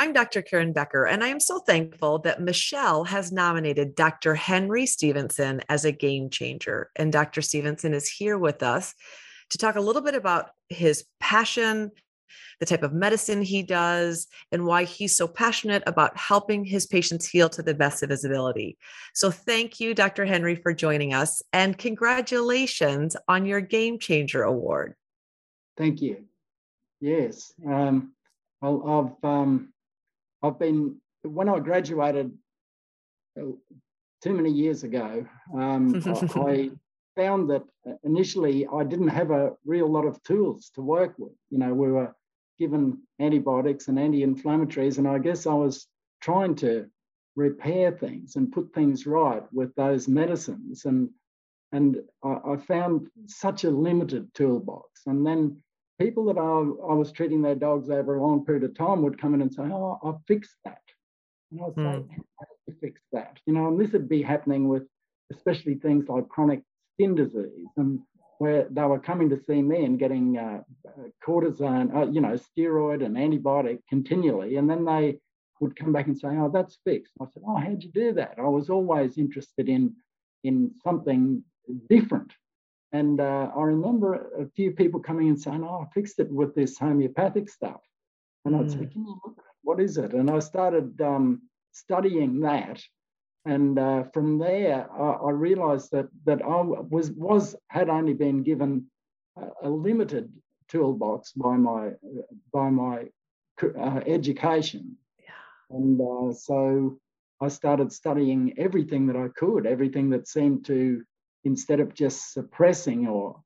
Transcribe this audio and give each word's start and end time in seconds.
I'm 0.00 0.14
Dr. 0.14 0.40
Karen 0.40 0.72
Becker, 0.72 1.04
and 1.04 1.22
I 1.22 1.28
am 1.28 1.40
so 1.40 1.58
thankful 1.58 2.20
that 2.20 2.40
Michelle 2.40 3.04
has 3.04 3.32
nominated 3.32 3.94
Dr. 3.94 4.34
Henry 4.34 4.86
Stephenson 4.86 5.60
as 5.68 5.84
a 5.84 5.92
game 5.92 6.30
changer. 6.30 6.88
And 6.96 7.12
Dr. 7.12 7.42
Stephenson 7.42 7.92
is 7.92 8.08
here 8.08 8.38
with 8.38 8.62
us 8.62 8.94
to 9.50 9.58
talk 9.58 9.76
a 9.76 9.80
little 9.82 10.00
bit 10.00 10.14
about 10.14 10.52
his 10.70 11.04
passion, 11.20 11.90
the 12.60 12.64
type 12.64 12.82
of 12.82 12.94
medicine 12.94 13.42
he 13.42 13.62
does, 13.62 14.26
and 14.50 14.64
why 14.64 14.84
he's 14.84 15.14
so 15.14 15.28
passionate 15.28 15.82
about 15.86 16.16
helping 16.16 16.64
his 16.64 16.86
patients 16.86 17.28
heal 17.28 17.50
to 17.50 17.62
the 17.62 17.74
best 17.74 18.02
of 18.02 18.08
his 18.08 18.24
ability. 18.24 18.78
So, 19.12 19.30
thank 19.30 19.80
you, 19.80 19.92
Dr. 19.92 20.24
Henry, 20.24 20.54
for 20.54 20.72
joining 20.72 21.12
us, 21.12 21.42
and 21.52 21.76
congratulations 21.76 23.18
on 23.28 23.44
your 23.44 23.60
Game 23.60 23.98
Changer 23.98 24.44
Award. 24.44 24.94
Thank 25.76 26.00
you. 26.00 26.24
Yes, 27.02 27.52
um, 27.66 28.14
I've 28.62 29.12
um, 29.22 29.74
I've 30.42 30.58
been 30.58 30.96
when 31.22 31.48
I 31.48 31.58
graduated 31.58 32.32
uh, 33.40 33.52
too 34.22 34.34
many 34.34 34.50
years 34.50 34.84
ago. 34.84 35.26
Um, 35.54 36.02
I 36.34 36.70
found 37.16 37.50
that 37.50 37.62
initially 38.04 38.66
I 38.66 38.84
didn't 38.84 39.08
have 39.08 39.30
a 39.30 39.52
real 39.64 39.90
lot 39.90 40.06
of 40.06 40.22
tools 40.22 40.70
to 40.74 40.80
work 40.80 41.14
with. 41.18 41.32
You 41.50 41.58
know, 41.58 41.74
we 41.74 41.90
were 41.90 42.14
given 42.58 42.98
antibiotics 43.20 43.88
and 43.88 43.98
anti-inflammatories, 43.98 44.98
and 44.98 45.08
I 45.08 45.18
guess 45.18 45.46
I 45.46 45.54
was 45.54 45.86
trying 46.20 46.54
to 46.56 46.86
repair 47.36 47.90
things 47.92 48.36
and 48.36 48.52
put 48.52 48.72
things 48.74 49.06
right 49.06 49.42
with 49.52 49.74
those 49.74 50.08
medicines, 50.08 50.84
and 50.84 51.10
and 51.72 51.98
I, 52.24 52.36
I 52.52 52.56
found 52.56 53.08
such 53.26 53.64
a 53.64 53.70
limited 53.70 54.34
toolbox. 54.34 55.02
And 55.06 55.24
then 55.24 55.62
people 56.00 56.24
that 56.26 56.38
I, 56.38 56.92
I, 56.92 56.94
was 56.94 57.12
treating 57.12 57.42
their 57.42 57.54
dogs 57.54 57.90
over 57.90 58.16
a 58.16 58.22
long 58.22 58.44
period 58.44 58.64
of 58.64 58.74
time 58.74 59.02
would 59.02 59.20
come 59.20 59.34
in 59.34 59.42
and 59.42 59.52
say, 59.52 59.62
"Oh, 59.62 59.98
I 60.02 60.12
fixed 60.26 60.56
that," 60.64 60.82
and 61.52 61.60
I'd 61.60 61.74
say, 61.74 61.80
mm. 61.80 62.08
"How 62.10 62.46
did 62.46 62.58
you 62.66 62.74
fix 62.80 63.02
that?" 63.12 63.38
You 63.46 63.52
know, 63.52 63.68
and 63.68 63.78
this 63.78 63.92
would 63.92 64.08
be 64.08 64.22
happening 64.22 64.68
with 64.68 64.84
especially 65.32 65.74
things 65.76 66.08
like 66.08 66.28
chronic 66.28 66.62
skin 66.94 67.14
disease 67.14 67.68
and 67.76 68.00
where 68.38 68.66
they 68.70 68.82
were 68.82 68.98
coming 68.98 69.28
to 69.28 69.38
see 69.38 69.60
me 69.62 69.84
and 69.84 69.98
getting 69.98 70.38
uh, 70.38 70.62
cortisone, 71.26 71.94
uh, 71.94 72.10
you 72.10 72.20
know, 72.22 72.38
steroid 72.38 73.04
and 73.04 73.16
antibiotic 73.16 73.80
continually. 73.88 74.56
And 74.56 74.68
then 74.68 74.84
they 74.84 75.18
would 75.60 75.76
come 75.76 75.92
back 75.92 76.06
and 76.06 76.18
say, 76.18 76.28
oh, 76.28 76.50
that's 76.50 76.78
fixed. 76.84 77.12
I 77.20 77.26
said, 77.26 77.42
oh, 77.46 77.56
how'd 77.56 77.82
you 77.82 77.90
do 77.92 78.14
that? 78.14 78.36
I 78.38 78.48
was 78.48 78.70
always 78.70 79.18
interested 79.18 79.68
in, 79.68 79.94
in 80.42 80.70
something 80.82 81.44
different. 81.90 82.32
And 82.92 83.20
uh, 83.20 83.50
I 83.56 83.62
remember 83.62 84.30
a 84.38 84.46
few 84.56 84.72
people 84.72 85.00
coming 85.00 85.28
and 85.28 85.40
saying, 85.40 85.62
oh, 85.62 85.86
I 85.86 85.94
fixed 85.94 86.18
it 86.18 86.30
with 86.30 86.54
this 86.54 86.76
homeopathic 86.78 87.48
stuff. 87.48 87.80
And 88.44 88.56
I'd 88.56 88.70
say, 88.70 88.78
hmm. 88.78 88.86
can 88.86 89.02
you 89.06 89.20
look? 89.24 89.42
What 89.62 89.80
is 89.80 89.98
it? 89.98 90.12
And 90.12 90.30
I 90.30 90.38
started 90.38 91.00
um, 91.00 91.42
studying 91.72 92.40
that 92.40 92.82
and 93.44 93.78
uh, 93.78 94.04
from 94.12 94.38
there, 94.38 94.86
I, 94.92 95.12
I, 95.12 95.30
realised 95.30 95.92
that 95.92 96.08
that 96.26 96.42
I 96.42 96.60
was 96.60 97.10
was 97.12 97.56
had 97.68 97.88
only 97.88 98.12
been 98.12 98.42
given 98.42 98.86
a, 99.36 99.68
a 99.68 99.70
limited 99.70 100.30
toolbox 100.68 101.32
by 101.32 101.56
my 101.56 101.92
by 102.52 102.68
my 102.68 103.06
uh, 103.62 104.00
education, 104.06 104.96
yeah. 105.18 105.76
and 105.76 106.00
uh, 106.00 106.34
so 106.34 106.98
I 107.40 107.48
started 107.48 107.92
studying 107.92 108.58
everything 108.58 109.06
that 109.06 109.16
I 109.16 109.28
could, 109.28 109.66
everything 109.66 110.10
that 110.10 110.28
seemed 110.28 110.66
to 110.66 111.02
instead 111.44 111.80
of 111.80 111.94
just 111.94 112.32
suppressing 112.32 113.06
or 113.06 113.40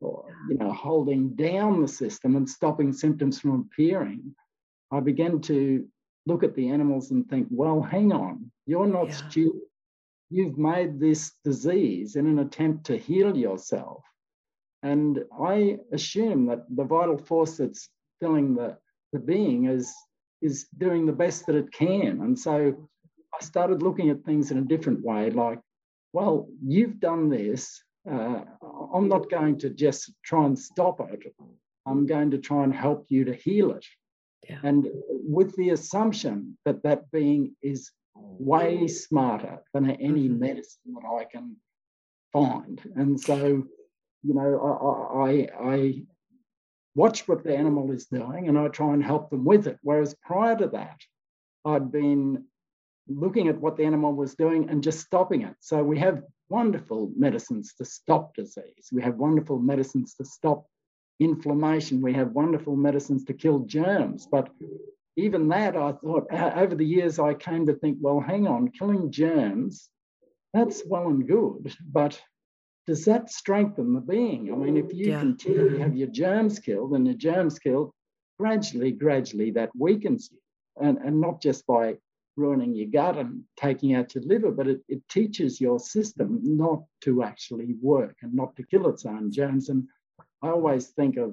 or 0.00 0.24
you 0.48 0.56
know 0.56 0.72
holding 0.72 1.34
down 1.34 1.82
the 1.82 1.88
system 1.88 2.36
and 2.36 2.48
stopping 2.48 2.92
symptoms 2.92 3.38
from 3.38 3.68
appearing, 3.70 4.34
I 4.90 5.00
began 5.00 5.40
to 5.42 5.86
look 6.26 6.42
at 6.42 6.54
the 6.54 6.68
animals 6.68 7.10
and 7.10 7.28
think, 7.28 7.48
well, 7.50 7.80
hang 7.80 8.12
on, 8.12 8.50
you're 8.66 8.86
not 8.86 9.08
yeah. 9.08 9.28
stupid. 9.28 9.60
You've 10.30 10.58
made 10.58 11.00
this 11.00 11.32
disease 11.44 12.16
in 12.16 12.26
an 12.26 12.38
attempt 12.38 12.86
to 12.86 12.96
heal 12.96 13.36
yourself. 13.36 14.04
And 14.82 15.24
I 15.38 15.78
assume 15.92 16.46
that 16.46 16.64
the 16.74 16.84
vital 16.84 17.18
force 17.18 17.56
that's 17.56 17.88
filling 18.20 18.54
the, 18.54 18.78
the 19.12 19.18
being 19.18 19.66
is, 19.66 19.92
is 20.40 20.66
doing 20.78 21.04
the 21.04 21.12
best 21.12 21.46
that 21.46 21.56
it 21.56 21.72
can. 21.72 22.20
And 22.22 22.38
so 22.38 22.88
I 23.38 23.44
started 23.44 23.82
looking 23.82 24.08
at 24.10 24.24
things 24.24 24.50
in 24.50 24.58
a 24.58 24.62
different 24.62 25.02
way 25.02 25.30
like, 25.30 25.58
well, 26.12 26.48
you've 26.64 27.00
done 27.00 27.28
this. 27.28 27.82
Uh, 28.10 28.40
I'm 28.94 29.08
not 29.08 29.30
going 29.30 29.58
to 29.58 29.70
just 29.70 30.12
try 30.24 30.44
and 30.46 30.58
stop 30.58 31.00
it. 31.00 31.34
I'm 31.86 32.06
going 32.06 32.30
to 32.32 32.38
try 32.38 32.64
and 32.64 32.74
help 32.74 33.06
you 33.08 33.24
to 33.24 33.34
heal 33.34 33.72
it. 33.72 33.86
Yeah. 34.48 34.58
And 34.62 34.88
with 35.08 35.54
the 35.56 35.70
assumption 35.70 36.56
that 36.64 36.82
that 36.82 37.10
being 37.10 37.54
is 37.62 37.90
way 38.16 38.88
smarter 38.88 39.62
than 39.72 39.90
any 39.90 40.28
mm-hmm. 40.28 40.40
medicine 40.40 40.94
that 40.94 41.06
I 41.06 41.24
can 41.24 41.56
find. 42.32 42.80
And 42.96 43.20
so, 43.20 43.64
you 44.22 44.34
know, 44.34 45.20
I, 45.24 45.28
I, 45.28 45.72
I 45.72 46.02
watch 46.94 47.28
what 47.28 47.44
the 47.44 47.56
animal 47.56 47.92
is 47.92 48.06
doing 48.06 48.48
and 48.48 48.58
I 48.58 48.68
try 48.68 48.92
and 48.92 49.04
help 49.04 49.30
them 49.30 49.44
with 49.44 49.66
it. 49.66 49.78
Whereas 49.82 50.14
prior 50.22 50.56
to 50.56 50.68
that, 50.68 51.00
I'd 51.64 51.92
been 51.92 52.44
looking 53.08 53.48
at 53.48 53.58
what 53.58 53.76
the 53.76 53.84
animal 53.84 54.12
was 54.14 54.34
doing 54.34 54.68
and 54.68 54.82
just 54.82 55.00
stopping 55.00 55.42
it. 55.42 55.56
So 55.60 55.82
we 55.82 55.98
have 55.98 56.22
wonderful 56.48 57.10
medicines 57.16 57.74
to 57.78 57.84
stop 57.84 58.34
disease. 58.34 58.88
We 58.92 59.02
have 59.02 59.16
wonderful 59.16 59.58
medicines 59.58 60.14
to 60.14 60.24
stop 60.24 60.66
inflammation. 61.18 62.00
We 62.00 62.14
have 62.14 62.32
wonderful 62.32 62.76
medicines 62.76 63.24
to 63.24 63.34
kill 63.34 63.60
germs. 63.60 64.26
But 64.30 64.48
even 65.16 65.48
that, 65.48 65.76
I 65.76 65.92
thought 65.92 66.26
uh, 66.32 66.52
over 66.56 66.74
the 66.74 66.86
years, 66.86 67.18
I 67.18 67.34
came 67.34 67.66
to 67.66 67.74
think, 67.74 67.98
well, 68.00 68.20
hang 68.20 68.46
on, 68.46 68.70
killing 68.70 69.10
germs, 69.10 69.90
that's 70.52 70.82
well 70.86 71.08
and 71.08 71.26
good, 71.26 71.74
but 71.92 72.20
does 72.86 73.04
that 73.04 73.30
strengthen 73.30 73.92
the 73.94 74.00
being? 74.00 74.52
I 74.52 74.56
mean, 74.56 74.76
if 74.76 74.92
you 74.92 75.10
yeah. 75.10 75.20
continue 75.20 75.70
to 75.70 75.78
have 75.78 75.96
your 75.96 76.08
germs 76.08 76.58
killed 76.58 76.92
and 76.92 77.06
your 77.06 77.16
germs 77.16 77.58
killed, 77.58 77.92
gradually, 78.38 78.90
gradually 78.90 79.50
that 79.52 79.70
weakens 79.78 80.30
you. 80.32 80.38
And, 80.80 80.98
and 80.98 81.20
not 81.20 81.42
just 81.42 81.66
by 81.66 81.98
ruining 82.44 82.74
your 82.74 82.90
gut 82.98 83.16
and 83.22 83.42
taking 83.56 83.90
out 83.94 84.14
your 84.14 84.24
liver, 84.32 84.50
but 84.58 84.66
it, 84.72 84.80
it 84.94 85.02
teaches 85.08 85.60
your 85.60 85.78
system 85.78 86.28
not 86.42 86.80
to 87.04 87.22
actually 87.30 87.70
work 87.92 88.16
and 88.22 88.32
not 88.34 88.50
to 88.56 88.66
kill 88.70 88.88
its 88.88 89.04
own 89.06 89.30
germs. 89.38 89.68
And 89.68 89.80
I 90.42 90.48
always 90.48 90.86
think 90.98 91.16
of 91.16 91.30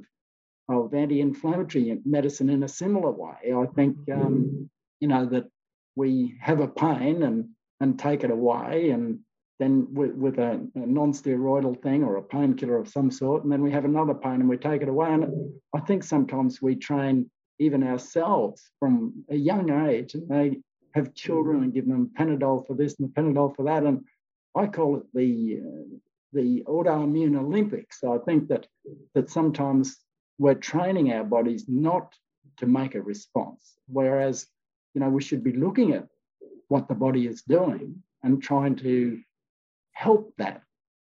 of 0.69 0.94
anti-inflammatory 0.94 1.97
medicine 2.03 2.50
in 2.50 2.63
a 2.63 2.67
similar 2.81 3.12
way. 3.12 3.53
I 3.63 3.66
think 3.78 3.96
um, 4.12 4.69
you 5.01 5.07
know 5.07 5.25
that 5.34 5.46
we 5.96 6.38
have 6.41 6.59
a 6.59 6.67
pain 6.67 7.23
and 7.23 7.40
and 7.79 8.00
take 8.00 8.23
it 8.25 8.31
away, 8.31 8.90
and 8.96 9.19
then 9.59 9.73
with, 9.94 10.13
with 10.23 10.38
a, 10.40 10.51
a 10.75 10.85
non-steroidal 11.00 11.81
thing 11.81 12.03
or 12.03 12.17
a 12.17 12.23
painkiller 12.23 12.78
of 12.78 12.88
some 12.88 13.09
sort, 13.12 13.44
and 13.44 13.51
then 13.51 13.63
we 13.63 13.72
have 13.72 13.85
another 13.85 14.13
pain 14.13 14.40
and 14.41 14.50
we 14.50 14.57
take 14.57 14.81
it 14.81 14.90
away. 14.90 15.09
And 15.13 15.23
I 15.78 15.79
think 15.79 16.03
sometimes 16.03 16.62
we 16.62 16.75
train 16.75 17.29
even 17.59 17.81
ourselves 17.84 18.59
from 18.79 19.25
a 19.29 19.35
young 19.35 19.67
age, 19.90 20.16
and 20.16 20.28
they 20.29 20.59
have 20.97 21.13
children 21.13 21.63
and 21.63 21.74
give 21.74 21.88
them 21.88 22.12
Panadol 22.18 22.66
for 22.66 22.75
this 22.75 22.96
and 23.00 23.08
the 23.08 23.13
Panadol 23.13 23.56
for 23.56 23.63
that, 23.63 23.84
and 23.84 24.03
I 24.56 24.68
call 24.68 24.97
it 24.97 25.03
the 25.13 25.62
uh, 25.63 25.97
the 26.34 26.63
autoimmune 26.68 27.40
Olympics. 27.40 28.02
So 28.02 28.13
I 28.13 28.19
think 28.25 28.50
that 28.50 28.68
that 29.16 29.30
sometimes 29.30 29.97
we're 30.38 30.56
training 30.72 31.13
our 31.13 31.24
bodies 31.24 31.66
not 31.68 32.13
to 32.58 32.66
make 32.66 32.96
a 32.96 33.02
response, 33.02 33.78
whereas 33.88 34.47
you 34.94 35.02
know 35.02 35.09
we 35.09 35.22
should 35.22 35.44
be 35.44 35.53
looking 35.53 35.94
at 35.94 36.08
what 36.68 36.88
the 36.88 36.96
body 36.96 37.28
is 37.28 37.44
doing 37.44 38.03
and 38.24 38.41
trying 38.41 38.75
to 38.75 39.22
help 39.94 40.34
that 40.38 40.62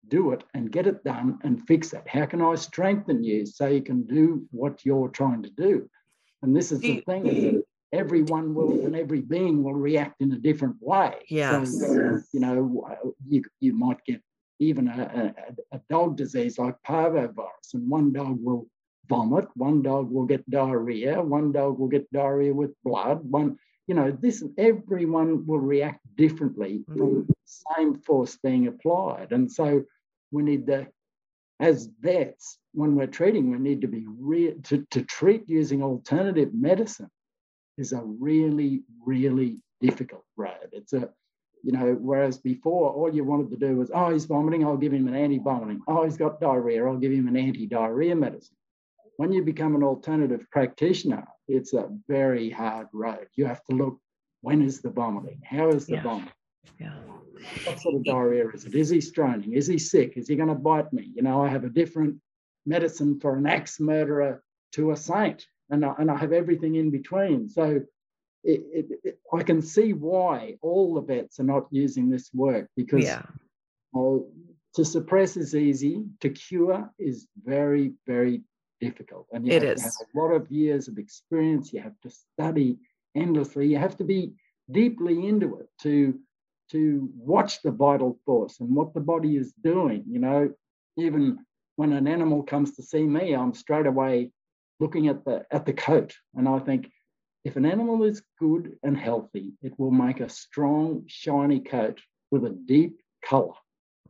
do 0.08 0.32
it 0.32 0.44
and 0.54 0.72
get 0.72 0.88
it 0.88 1.04
done 1.04 1.40
and 1.44 1.66
fix 1.68 1.94
it. 1.94 2.06
How 2.08 2.26
can 2.26 2.42
I 2.42 2.56
strengthen 2.56 3.24
you 3.24 3.46
so 3.46 3.68
you 3.68 3.84
can 3.84 4.04
do 4.04 4.48
what 4.52 4.86
you're 4.86 5.10
trying 5.10 5.44
to 5.44 5.52
do? 5.52 5.90
And 6.42 6.56
this 6.56 6.72
is 6.72 6.80
the 6.82 7.02
thing 7.02 7.28
is 7.28 7.64
everyone 7.92 8.54
will 8.54 8.86
and 8.86 8.96
every 8.96 9.22
being 9.22 9.64
will 9.64 9.74
react 9.74 10.22
in 10.22 10.32
a 10.32 10.38
different 10.38 10.76
way. 10.80 11.16
Yes. 11.30 11.80
So, 11.80 12.20
you 12.34 12.40
know, 12.40 13.16
you, 13.28 13.44
you 13.60 13.74
might 13.74 14.04
get 14.06 14.22
even 14.60 14.88
a, 14.88 15.34
a, 15.72 15.78
a 15.78 15.82
dog 15.90 16.16
disease 16.16 16.58
like 16.60 16.76
parvovirus, 16.88 17.74
and 17.74 17.90
one 17.90 18.14
dog 18.14 18.38
will 18.42 18.68
vomit, 19.10 19.48
one 19.56 19.82
dog 19.82 20.10
will 20.12 20.26
get 20.26 20.48
diarrhea, 20.50 21.22
one 21.22 21.52
dog 21.52 21.80
will 21.80 21.88
get 21.88 22.12
diarrhea 22.12 22.54
with 22.54 22.72
blood, 22.84 23.20
one, 23.24 23.58
you 23.88 23.96
know, 23.96 24.12
this 24.12 24.44
everyone 24.58 25.46
will 25.46 25.60
react 25.60 26.00
differently 26.16 26.84
mm-hmm. 26.90 26.98
from 26.98 27.26
the 27.28 27.36
same 27.76 27.96
force 27.96 28.38
being 28.42 28.68
applied. 28.68 29.32
And 29.32 29.52
so 29.52 29.84
we 30.32 30.44
need 30.44 30.68
to, 30.68 30.88
as 31.60 31.90
vets, 32.00 32.58
when 32.74 32.96
we're 32.96 33.08
treating, 33.08 33.52
we 33.52 33.58
need 33.58 33.82
to 33.82 33.88
be 33.88 34.06
real 34.08 34.54
to, 34.66 34.86
to 34.92 35.02
treat 35.04 35.50
using 35.50 35.84
alternative 35.84 36.54
medicine 36.54 37.10
is 37.82 37.92
a 37.92 38.02
really, 38.02 38.84
really 39.06 39.58
difficult 39.82 40.24
road. 40.38 40.70
It's 40.72 40.94
a 40.94 41.10
you 41.64 41.72
know, 41.72 41.96
whereas 42.02 42.38
before 42.38 42.92
all 42.92 43.14
you 43.14 43.24
wanted 43.24 43.52
to 43.52 43.56
do 43.56 43.76
was, 43.78 43.92
oh, 43.94 44.12
he's 44.12 44.26
vomiting, 44.26 44.66
I'll 44.66 44.78
give 44.78 44.94
him 44.94 45.08
an 45.08 45.16
anti-vomiting. 45.16 45.82
Oh, 45.88 46.04
he's 46.04 46.18
got 46.18 46.42
diarrhea, 46.42 46.86
I'll 46.86 46.98
give 46.98 47.12
him 47.12 47.28
an 47.28 47.38
anti-diarrhea 47.38 48.16
medicine. 48.16 48.58
When 49.18 49.32
you 49.32 49.44
become 49.44 49.76
an 49.76 49.84
alternative 49.84 50.48
practitioner, 50.52 51.24
it's 51.48 51.74
a 51.74 51.90
very 52.08 52.50
hard 52.50 52.88
road. 52.94 53.28
You 53.36 53.46
have 53.46 53.64
to 53.66 53.76
look 53.76 54.00
when 54.42 54.64
is 54.64 54.82
the 54.82 54.90
vomiting? 54.90 55.42
How 55.46 55.70
is 55.70 55.86
the 55.86 55.98
Yeah. 55.98 56.04
vomiting? 56.04 56.34
Yeah. 56.80 56.96
What 57.66 57.80
sort 57.80 57.96
of 57.96 58.04
diarrhea 58.06 58.48
is 58.50 58.66
it? 58.66 58.74
Is 58.74 58.90
he 58.90 59.02
straining? 59.02 59.54
Is 59.54 59.68
he 59.68 59.78
sick? 59.78 60.18
Is 60.18 60.28
he 60.28 60.36
going 60.36 60.50
to 60.50 60.56
bite 60.56 60.92
me? 60.92 61.12
You 61.14 61.22
know, 61.22 61.44
I 61.44 61.50
have 61.50 61.64
a 61.64 61.70
different 61.70 62.20
medicine 62.66 63.20
for 63.20 63.36
an 63.36 63.46
axe 63.46 63.80
murderer 63.80 64.44
to 64.74 64.92
a 64.92 64.96
saint, 64.98 65.46
and 65.72 65.86
I, 65.86 65.94
and 65.98 66.12
I 66.12 66.18
have 66.18 66.34
everything 66.34 66.76
in 66.76 66.92
between. 66.92 67.50
So 67.50 67.82
it, 68.44 68.62
it, 68.74 69.00
it, 69.04 69.20
I 69.34 69.44
can 69.44 69.62
see 69.62 69.94
why 69.94 70.58
all 70.62 70.94
the 70.94 71.02
vets 71.02 71.40
are 71.40 71.44
not 71.44 71.68
using 71.72 72.10
this 72.10 72.30
work 72.34 72.70
because 72.76 73.06
Yeah. 73.06 73.22
well, 73.94 74.28
to 74.76 74.86
suppress 74.86 75.38
is 75.38 75.56
easy, 75.56 76.06
to 76.22 76.30
cure 76.30 76.90
is 76.98 77.28
very, 77.44 77.94
very 78.08 78.42
difficult. 78.80 79.28
And 79.32 79.46
you 79.46 79.54
It 79.54 79.64
have 79.64 79.72
is. 79.78 79.84
have 79.84 79.94
a 80.02 80.20
lot 80.20 80.30
of 80.32 80.52
years 80.52 80.88
of 80.88 80.98
experience. 80.98 81.74
You 81.74 81.82
have 81.82 82.00
to 82.04 82.10
study 82.10 82.78
endlessly. 83.16 83.68
You 83.68 83.78
have 83.78 83.98
to 83.98 84.04
be 84.04 84.34
deeply 84.72 85.28
into 85.28 85.58
it 85.58 85.68
to, 85.82 86.18
to 86.72 87.10
watch 87.18 87.62
the 87.62 87.72
vital 87.72 88.18
force 88.26 88.60
and 88.62 88.74
what 88.74 88.94
the 88.94 89.02
body 89.02 89.36
is 89.36 89.54
doing. 89.62 90.06
You 90.10 90.20
know, 90.20 90.54
even 90.98 91.40
when 91.76 91.92
an 91.94 92.08
animal 92.08 92.44
comes 92.44 92.76
to 92.76 92.84
see 92.84 93.04
me, 93.04 93.36
I'm 93.36 93.54
straight 93.54 93.88
away 93.88 94.32
looking 94.82 95.08
at 95.08 95.24
the 95.24 95.46
at 95.52 95.66
the 95.66 95.74
coat. 95.74 96.14
And 96.36 96.50
I 96.50 96.60
think 96.60 96.92
if 97.46 97.56
an 97.56 97.66
animal 97.66 98.04
is 98.04 98.24
good 98.40 98.78
and 98.84 98.98
healthy, 98.98 99.54
it 99.62 99.74
will 99.80 99.92
make 99.92 100.20
a 100.20 100.30
strong, 100.30 101.04
shiny 101.08 101.60
coat 101.60 102.02
with 102.32 102.44
a 102.46 102.50
deep 102.50 103.00
color. 103.24 103.54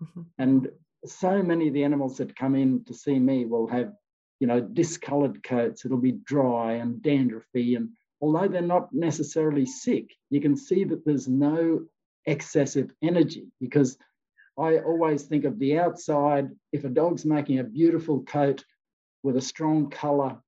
Mhm. 0.01 0.25
And 0.38 0.71
so 1.06 1.44
many 1.44 1.68
of 1.68 1.73
the 1.73 1.83
animals 1.83 2.18
that 2.18 2.35
come 2.35 2.56
in 2.56 2.83
to 2.85 2.94
see 2.94 3.19
me 3.19 3.45
will 3.45 3.68
have, 3.68 3.94
you 4.39 4.47
know, 4.47 4.62
discolored 4.62 5.44
coats. 5.44 5.85
It'll 5.85 5.97
be 5.97 6.23
dry 6.33 6.74
and 6.74 7.01
dandruffy. 7.01 7.75
And 7.75 7.89
although 8.21 8.47
they're 8.47 8.62
not 8.62 8.94
necessarily 8.94 9.65
sick, 9.65 10.07
you 10.29 10.41
can 10.41 10.56
see 10.56 10.83
that 10.85 11.03
there's 11.06 11.27
no 11.27 11.85
excessive 12.25 12.94
energy 13.01 13.51
because 13.59 13.97
I 14.57 14.79
always 14.79 15.24
think 15.24 15.45
of 15.45 15.57
the 15.57 15.79
outside. 15.79 16.50
If 16.71 16.83
a 16.83 16.89
dog's 16.89 17.25
making 17.25 17.59
a 17.59 17.63
beautiful 17.63 18.24
coat 18.24 18.63
with 19.24 19.38
a 19.38 19.41
strong 19.41 19.89
color, 19.89 20.41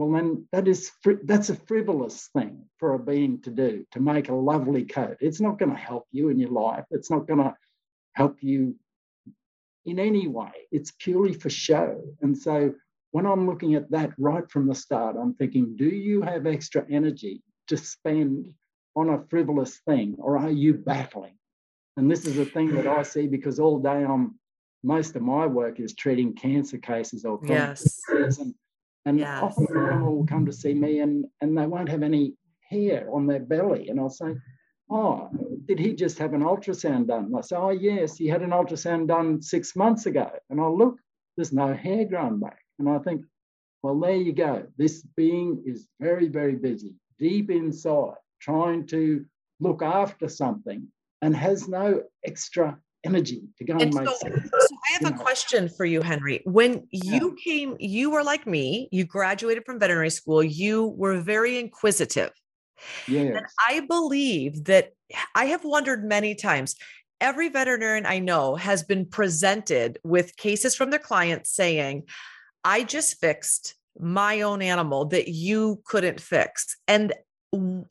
well, 0.00 0.10
then 0.12 0.48
that 0.50 0.66
is 0.66 0.90
that's 1.24 1.50
a 1.50 1.54
frivolous 1.54 2.30
thing 2.32 2.64
for 2.78 2.94
a 2.94 2.98
being 2.98 3.38
to 3.42 3.50
do 3.50 3.84
to 3.92 4.00
make 4.00 4.30
a 4.30 4.34
lovely 4.34 4.84
coat. 4.86 5.18
It's 5.20 5.42
not 5.42 5.58
going 5.58 5.72
to 5.72 5.76
help 5.76 6.06
you 6.10 6.30
in 6.30 6.38
your 6.38 6.48
life. 6.48 6.86
It's 6.90 7.10
not 7.10 7.26
going 7.28 7.40
to 7.40 7.54
help 8.14 8.38
you 8.40 8.76
in 9.84 9.98
any 9.98 10.26
way. 10.26 10.52
It's 10.72 10.94
purely 10.98 11.34
for 11.34 11.50
show. 11.50 12.00
And 12.22 12.36
so 12.36 12.72
when 13.10 13.26
I'm 13.26 13.46
looking 13.46 13.74
at 13.74 13.90
that 13.90 14.12
right 14.16 14.50
from 14.50 14.66
the 14.66 14.74
start, 14.74 15.16
I'm 15.20 15.34
thinking, 15.34 15.76
do 15.76 15.84
you 15.84 16.22
have 16.22 16.46
extra 16.46 16.86
energy 16.90 17.42
to 17.68 17.76
spend 17.76 18.54
on 18.96 19.10
a 19.10 19.22
frivolous 19.28 19.80
thing, 19.86 20.16
or 20.18 20.38
are 20.38 20.50
you 20.50 20.72
battling? 20.72 21.36
And 21.98 22.10
this 22.10 22.24
is 22.24 22.38
a 22.38 22.46
thing 22.46 22.74
that 22.76 22.86
I 22.86 23.02
see 23.02 23.26
because 23.26 23.60
all 23.60 23.78
day 23.80 24.02
I'm 24.02 24.38
most 24.82 25.14
of 25.14 25.20
my 25.20 25.46
work 25.46 25.78
is 25.78 25.92
treating 25.94 26.32
cancer 26.32 26.78
cases 26.78 27.26
or 27.26 27.38
Yes. 27.46 28.00
disease. 28.08 28.38
and, 28.38 28.54
and 29.06 29.18
Yes. 29.18 29.42
often 29.42 29.76
animal 29.78 30.16
will 30.16 30.26
come 30.26 30.46
to 30.46 30.52
see 30.52 30.74
me 30.74 31.00
and, 31.00 31.24
and 31.40 31.56
they 31.56 31.66
won't 31.66 31.88
have 31.88 32.02
any 32.02 32.34
hair 32.68 33.08
on 33.12 33.26
their 33.26 33.40
belly. 33.40 33.88
And 33.88 33.98
I'll 33.98 34.10
say, 34.10 34.34
Oh, 34.92 35.30
did 35.66 35.78
he 35.78 35.94
just 35.94 36.18
have 36.18 36.34
an 36.34 36.42
ultrasound 36.42 37.06
done? 37.06 37.26
And 37.26 37.36
I 37.36 37.40
say, 37.42 37.56
Oh, 37.56 37.70
yes, 37.70 38.16
he 38.16 38.26
had 38.26 38.42
an 38.42 38.50
ultrasound 38.50 39.06
done 39.08 39.40
six 39.40 39.76
months 39.76 40.06
ago. 40.06 40.30
And 40.50 40.60
I'll 40.60 40.76
look, 40.76 40.98
there's 41.36 41.52
no 41.52 41.72
hair 41.74 42.04
grown 42.04 42.40
back. 42.40 42.58
And 42.78 42.88
I 42.88 42.98
think, 42.98 43.24
well, 43.82 43.98
there 43.98 44.16
you 44.16 44.32
go. 44.32 44.66
This 44.76 45.02
being 45.16 45.62
is 45.64 45.88
very, 46.00 46.28
very 46.28 46.56
busy, 46.56 46.94
deep 47.18 47.50
inside, 47.50 48.16
trying 48.40 48.86
to 48.88 49.24
look 49.60 49.82
after 49.82 50.28
something 50.28 50.88
and 51.22 51.36
has 51.36 51.68
no 51.68 52.02
extra 52.24 52.78
energy 53.04 53.42
to 53.58 53.64
go 53.64 53.74
and, 53.74 53.82
And 53.82 53.94
make 53.94 54.08
so, 54.08 54.14
something. 54.18 54.50
so 54.60 54.76
have 55.00 55.12
a 55.12 55.16
mm. 55.16 55.18
question 55.18 55.68
for 55.68 55.84
you, 55.84 56.02
Henry. 56.02 56.42
When 56.44 56.86
Yeah. 56.90 57.14
you 57.14 57.36
came, 57.42 57.76
you 57.78 58.10
were 58.10 58.22
like 58.22 58.46
me, 58.46 58.88
you 58.92 59.04
graduated 59.04 59.64
from 59.64 59.78
veterinary 59.78 60.10
school, 60.10 60.42
you 60.42 60.86
were 60.96 61.20
very 61.20 61.58
inquisitive. 61.58 62.30
Yes. 63.06 63.36
And 63.36 63.46
I 63.68 63.80
believe 63.80 64.64
that 64.64 64.92
I 65.34 65.46
have 65.46 65.64
wondered 65.64 66.04
many 66.04 66.34
times. 66.34 66.76
Every 67.20 67.48
veterinarian 67.48 68.06
I 68.06 68.18
know 68.18 68.54
has 68.54 68.82
been 68.82 69.04
presented 69.04 69.98
with 70.02 70.36
cases 70.36 70.74
from 70.74 70.90
their 70.90 70.98
clients 70.98 71.50
saying, 71.54 72.04
I 72.64 72.84
just 72.84 73.20
fixed 73.20 73.74
my 73.98 74.40
own 74.40 74.62
animal 74.62 75.06
that 75.06 75.28
you 75.28 75.82
couldn't 75.84 76.20
fix. 76.20 76.76
And 76.88 77.12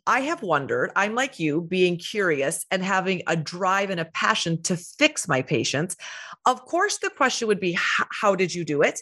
I 0.07 0.21
have 0.21 0.41
wondered, 0.41 0.91
I'm 0.95 1.15
like 1.15 1.37
you, 1.37 1.61
being 1.61 1.97
curious 1.97 2.65
and 2.71 2.81
having 2.81 3.23
a 3.27 3.35
drive 3.35 3.89
and 3.89 3.99
a 3.99 4.05
passion 4.05 4.61
to 4.63 4.77
fix 4.77 5.27
my 5.27 5.41
patients. 5.41 5.97
Of 6.45 6.63
course, 6.63 6.99
the 6.99 7.09
question 7.09 7.49
would 7.49 7.59
be, 7.59 7.77
How 7.77 8.35
did 8.35 8.55
you 8.55 8.63
do 8.63 8.81
it? 8.81 9.01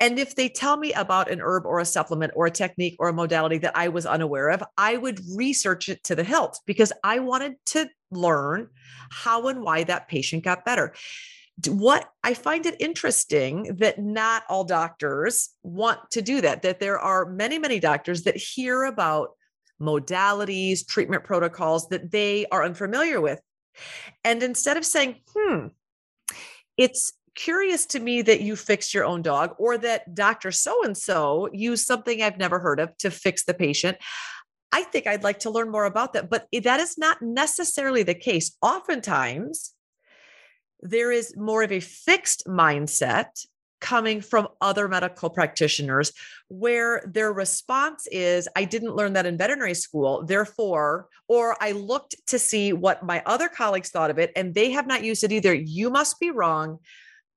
And 0.00 0.18
if 0.18 0.34
they 0.34 0.48
tell 0.48 0.78
me 0.78 0.94
about 0.94 1.30
an 1.30 1.40
herb 1.42 1.66
or 1.66 1.78
a 1.78 1.84
supplement 1.84 2.32
or 2.34 2.46
a 2.46 2.50
technique 2.50 2.96
or 2.98 3.08
a 3.08 3.12
modality 3.12 3.58
that 3.58 3.76
I 3.76 3.88
was 3.88 4.06
unaware 4.06 4.48
of, 4.48 4.62
I 4.78 4.96
would 4.96 5.20
research 5.36 5.90
it 5.90 6.02
to 6.04 6.14
the 6.14 6.24
hilt 6.24 6.58
because 6.64 6.92
I 7.04 7.18
wanted 7.18 7.56
to 7.66 7.88
learn 8.10 8.68
how 9.10 9.48
and 9.48 9.60
why 9.60 9.84
that 9.84 10.08
patient 10.08 10.42
got 10.42 10.64
better. 10.64 10.94
What 11.66 12.08
I 12.24 12.32
find 12.32 12.64
it 12.64 12.80
interesting 12.80 13.76
that 13.78 13.98
not 13.98 14.44
all 14.48 14.64
doctors 14.64 15.50
want 15.62 15.98
to 16.12 16.22
do 16.22 16.40
that, 16.40 16.62
that 16.62 16.80
there 16.80 16.98
are 16.98 17.26
many, 17.26 17.58
many 17.58 17.78
doctors 17.78 18.22
that 18.22 18.36
hear 18.36 18.84
about 18.84 19.30
modalities, 19.80 20.86
treatment 20.86 21.24
protocols 21.24 21.88
that 21.88 22.10
they 22.10 22.46
are 22.46 22.64
unfamiliar 22.64 23.20
with. 23.20 23.40
And 24.24 24.42
instead 24.42 24.76
of 24.76 24.84
saying, 24.84 25.16
hmm, 25.34 25.68
it's 26.76 27.12
curious 27.34 27.86
to 27.86 28.00
me 28.00 28.22
that 28.22 28.40
you 28.40 28.56
fixed 28.56 28.92
your 28.92 29.04
own 29.04 29.22
dog 29.22 29.54
or 29.58 29.78
that 29.78 30.14
Dr. 30.14 30.50
So 30.50 30.84
and 30.84 30.96
so 30.96 31.48
used 31.52 31.86
something 31.86 32.20
I've 32.20 32.38
never 32.38 32.58
heard 32.58 32.80
of 32.80 32.96
to 32.98 33.10
fix 33.10 33.44
the 33.44 33.54
patient. 33.54 33.96
I 34.72 34.82
think 34.82 35.06
I'd 35.06 35.22
like 35.22 35.40
to 35.40 35.50
learn 35.50 35.70
more 35.70 35.84
about 35.84 36.12
that, 36.12 36.28
but 36.28 36.46
that 36.52 36.80
is 36.80 36.98
not 36.98 37.22
necessarily 37.22 38.02
the 38.02 38.14
case. 38.14 38.56
Oftentimes, 38.60 39.72
there 40.80 41.10
is 41.10 41.36
more 41.36 41.62
of 41.62 41.72
a 41.72 41.80
fixed 41.80 42.44
mindset 42.46 43.46
coming 43.80 44.20
from 44.20 44.48
other 44.60 44.88
medical 44.88 45.30
practitioners 45.30 46.12
where 46.48 47.02
their 47.06 47.32
response 47.32 48.06
is 48.10 48.48
I 48.56 48.64
didn't 48.64 48.96
learn 48.96 49.12
that 49.14 49.26
in 49.26 49.38
veterinary 49.38 49.74
school, 49.74 50.24
therefore, 50.24 51.08
or 51.28 51.56
I 51.60 51.72
looked 51.72 52.16
to 52.28 52.38
see 52.38 52.72
what 52.72 53.04
my 53.04 53.22
other 53.26 53.48
colleagues 53.48 53.90
thought 53.90 54.10
of 54.10 54.18
it 54.18 54.32
and 54.34 54.54
they 54.54 54.70
have 54.72 54.86
not 54.86 55.04
used 55.04 55.24
it 55.24 55.32
either. 55.32 55.54
You 55.54 55.90
must 55.90 56.18
be 56.18 56.30
wrong. 56.30 56.78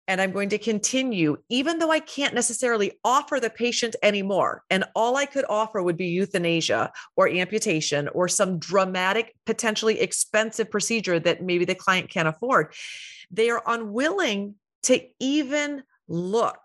And 0.07 0.19
I'm 0.19 0.31
going 0.31 0.49
to 0.49 0.57
continue, 0.57 1.37
even 1.47 1.79
though 1.79 1.91
I 1.91 1.99
can't 1.99 2.33
necessarily 2.33 2.99
offer 3.05 3.39
the 3.39 3.49
patient 3.49 3.95
anymore. 4.03 4.63
And 4.69 4.83
all 4.93 5.15
I 5.15 5.25
could 5.25 5.45
offer 5.47 5.81
would 5.81 5.95
be 5.95 6.07
euthanasia 6.07 6.91
or 7.15 7.29
amputation 7.29 8.09
or 8.09 8.27
some 8.27 8.59
dramatic, 8.59 9.35
potentially 9.45 10.01
expensive 10.01 10.69
procedure 10.69 11.19
that 11.19 11.43
maybe 11.43 11.65
the 11.65 11.75
client 11.75 12.09
can't 12.09 12.27
afford. 12.27 12.73
They 13.29 13.51
are 13.51 13.63
unwilling 13.65 14.55
to 14.83 15.01
even 15.19 15.83
look. 16.11 16.59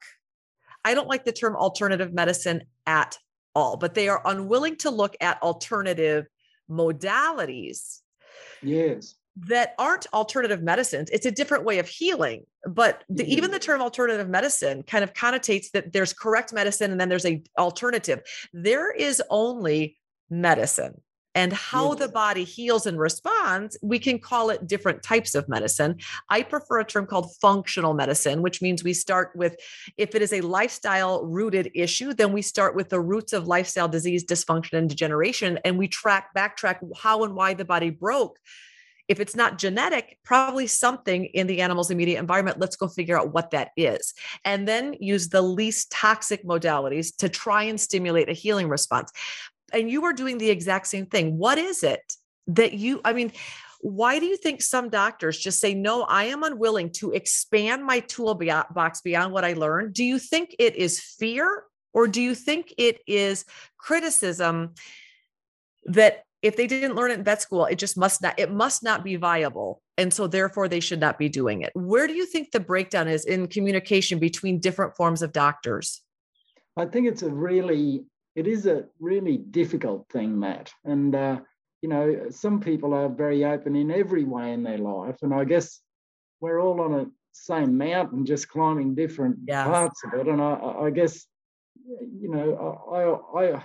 I 0.84 0.94
don't 0.94 1.08
like 1.08 1.24
the 1.24 1.32
term 1.32 1.56
alternative 1.56 2.12
medicine 2.12 2.62
at 2.86 3.18
all, 3.54 3.76
but 3.76 3.94
they 3.94 4.08
are 4.08 4.20
unwilling 4.24 4.76
to 4.76 4.90
look 4.90 5.16
at 5.20 5.42
alternative 5.42 6.26
modalities 6.70 8.00
Yes. 8.62 9.14
that 9.46 9.74
aren't 9.78 10.06
alternative 10.12 10.62
medicines. 10.62 11.08
It's 11.10 11.26
a 11.26 11.30
different 11.30 11.64
way 11.64 11.78
of 11.78 11.88
healing. 11.88 12.44
But 12.66 13.04
the, 13.08 13.24
even 13.24 13.50
the 13.50 13.58
mm-hmm. 13.58 13.64
term 13.64 13.82
alternative 13.82 14.28
medicine 14.28 14.82
kind 14.82 15.04
of 15.04 15.14
connotates 15.14 15.70
that 15.72 15.92
there's 15.92 16.12
correct 16.12 16.52
medicine 16.52 16.90
and 16.90 17.00
then 17.00 17.08
there's 17.08 17.26
a 17.26 17.42
alternative. 17.58 18.22
There 18.52 18.92
is 18.92 19.22
only 19.30 19.96
medicine. 20.28 21.00
And 21.36 21.52
how 21.52 21.92
the 21.94 22.08
body 22.08 22.44
heals 22.44 22.86
and 22.86 22.98
responds, 22.98 23.76
we 23.82 23.98
can 23.98 24.18
call 24.18 24.48
it 24.48 24.66
different 24.66 25.02
types 25.02 25.34
of 25.34 25.48
medicine. 25.48 25.98
I 26.30 26.42
prefer 26.42 26.80
a 26.80 26.84
term 26.84 27.06
called 27.06 27.36
functional 27.42 27.92
medicine, 27.92 28.40
which 28.40 28.62
means 28.62 28.82
we 28.82 28.94
start 28.94 29.32
with 29.36 29.54
if 29.98 30.14
it 30.14 30.22
is 30.22 30.32
a 30.32 30.40
lifestyle 30.40 31.24
rooted 31.24 31.70
issue, 31.74 32.14
then 32.14 32.32
we 32.32 32.40
start 32.40 32.74
with 32.74 32.88
the 32.88 33.00
roots 33.00 33.34
of 33.34 33.46
lifestyle 33.46 33.86
disease, 33.86 34.24
dysfunction, 34.24 34.78
and 34.78 34.88
degeneration, 34.88 35.58
and 35.64 35.76
we 35.76 35.88
track, 35.88 36.30
backtrack 36.34 36.78
how 36.96 37.22
and 37.22 37.34
why 37.34 37.52
the 37.52 37.66
body 37.66 37.90
broke 37.90 38.38
if 39.08 39.20
it's 39.20 39.36
not 39.36 39.58
genetic, 39.58 40.18
probably 40.24 40.66
something 40.66 41.26
in 41.26 41.46
the 41.46 41.60
animal's 41.60 41.90
immediate 41.90 42.18
environment. 42.18 42.58
Let's 42.58 42.76
go 42.76 42.88
figure 42.88 43.18
out 43.18 43.32
what 43.32 43.52
that 43.52 43.70
is. 43.76 44.14
And 44.44 44.66
then 44.66 44.96
use 44.98 45.28
the 45.28 45.42
least 45.42 45.92
toxic 45.92 46.44
modalities 46.44 47.14
to 47.18 47.28
try 47.28 47.64
and 47.64 47.80
stimulate 47.80 48.28
a 48.28 48.32
healing 48.32 48.68
response. 48.68 49.12
And 49.72 49.90
you 49.90 50.04
are 50.04 50.12
doing 50.12 50.38
the 50.38 50.50
exact 50.50 50.86
same 50.86 51.06
thing. 51.06 51.38
What 51.38 51.58
is 51.58 51.82
it 51.82 52.14
that 52.48 52.74
you, 52.74 53.00
I 53.04 53.12
mean, 53.12 53.32
why 53.80 54.18
do 54.18 54.26
you 54.26 54.36
think 54.36 54.62
some 54.62 54.88
doctors 54.88 55.38
just 55.38 55.60
say, 55.60 55.74
no, 55.74 56.02
I 56.04 56.24
am 56.24 56.42
unwilling 56.42 56.90
to 56.92 57.12
expand 57.12 57.84
my 57.84 58.00
toolbox 58.00 59.00
beyond 59.02 59.32
what 59.32 59.44
I 59.44 59.52
learned? 59.52 59.92
Do 59.92 60.04
you 60.04 60.18
think 60.18 60.56
it 60.58 60.76
is 60.76 61.00
fear 61.00 61.64
Or 61.96 62.06
do 62.06 62.20
you 62.20 62.34
think 62.34 62.74
it 62.76 62.98
is 63.06 63.46
criticism 63.78 64.74
that 65.86 66.24
if 66.42 66.54
they 66.54 66.66
didn't 66.66 66.94
learn 66.94 67.10
it 67.10 67.14
in 67.14 67.24
vet 67.24 67.40
school, 67.40 67.64
it 67.64 67.76
just 67.76 67.96
must 67.96 68.20
not, 68.20 68.38
it 68.38 68.52
must 68.52 68.82
not 68.82 69.02
be 69.02 69.16
viable. 69.16 69.80
And 69.96 70.12
so 70.12 70.26
therefore 70.26 70.68
they 70.68 70.80
should 70.80 71.00
not 71.00 71.18
be 71.18 71.30
doing 71.30 71.62
it. 71.62 71.72
Where 71.74 72.06
do 72.06 72.12
you 72.12 72.26
think 72.26 72.50
the 72.50 72.60
breakdown 72.60 73.08
is 73.08 73.24
in 73.24 73.46
communication 73.46 74.18
between 74.18 74.60
different 74.60 74.94
forms 74.94 75.22
of 75.22 75.32
doctors? 75.32 76.02
I 76.76 76.84
think 76.84 77.08
it's 77.08 77.22
a 77.22 77.30
really, 77.30 78.04
it 78.36 78.46
is 78.46 78.66
a 78.66 78.84
really 79.00 79.38
difficult 79.38 80.06
thing, 80.10 80.38
Matt. 80.38 80.70
And, 80.84 81.14
uh, 81.14 81.40
you 81.80 81.88
know, 81.88 82.26
some 82.30 82.60
people 82.60 82.92
are 82.92 83.08
very 83.08 83.44
open 83.44 83.74
in 83.74 83.90
every 83.90 84.24
way 84.24 84.52
in 84.52 84.62
their 84.62 84.78
life. 84.78 85.16
And 85.22 85.34
I 85.34 85.44
guess 85.44 85.80
we're 86.40 86.60
all 86.60 86.82
on 86.82 86.94
a 86.94 87.06
same 87.32 87.78
mountain, 87.78 88.26
just 88.26 88.48
climbing 88.48 88.94
different 88.94 89.38
yes. 89.46 89.66
parts 89.66 90.02
of 90.04 90.20
it. 90.20 90.28
And 90.28 90.40
I, 90.42 90.54
I 90.84 90.90
guess, 90.90 91.26
you 91.86 92.30
know, 92.30 93.24
I, 93.34 93.40
I, 93.40 93.64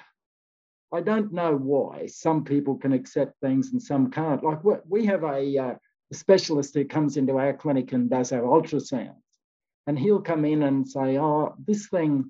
I 0.93 1.01
don't 1.01 1.33
know 1.33 1.55
why 1.55 2.07
some 2.07 2.45
people 2.45 2.77
can 2.77 2.93
accept 2.93 3.39
things 3.41 3.73
and 3.73 3.83
some 3.83 4.09
can't. 4.09 4.41
Like 4.41 4.59
we 4.87 5.05
have 5.05 5.23
a, 5.23 5.57
uh, 5.57 5.75
a 6.11 6.15
specialist 6.15 6.73
who 6.75 6.85
comes 6.85 7.17
into 7.17 7.37
our 7.37 7.53
clinic 7.53 7.91
and 7.91 8.09
does 8.09 8.31
our 8.31 8.41
ultrasounds, 8.41 9.15
and 9.87 9.97
he'll 9.97 10.21
come 10.21 10.43
in 10.43 10.63
and 10.63 10.85
say, 10.85 11.17
"Oh, 11.17 11.55
this 11.65 11.87
thing, 11.87 12.29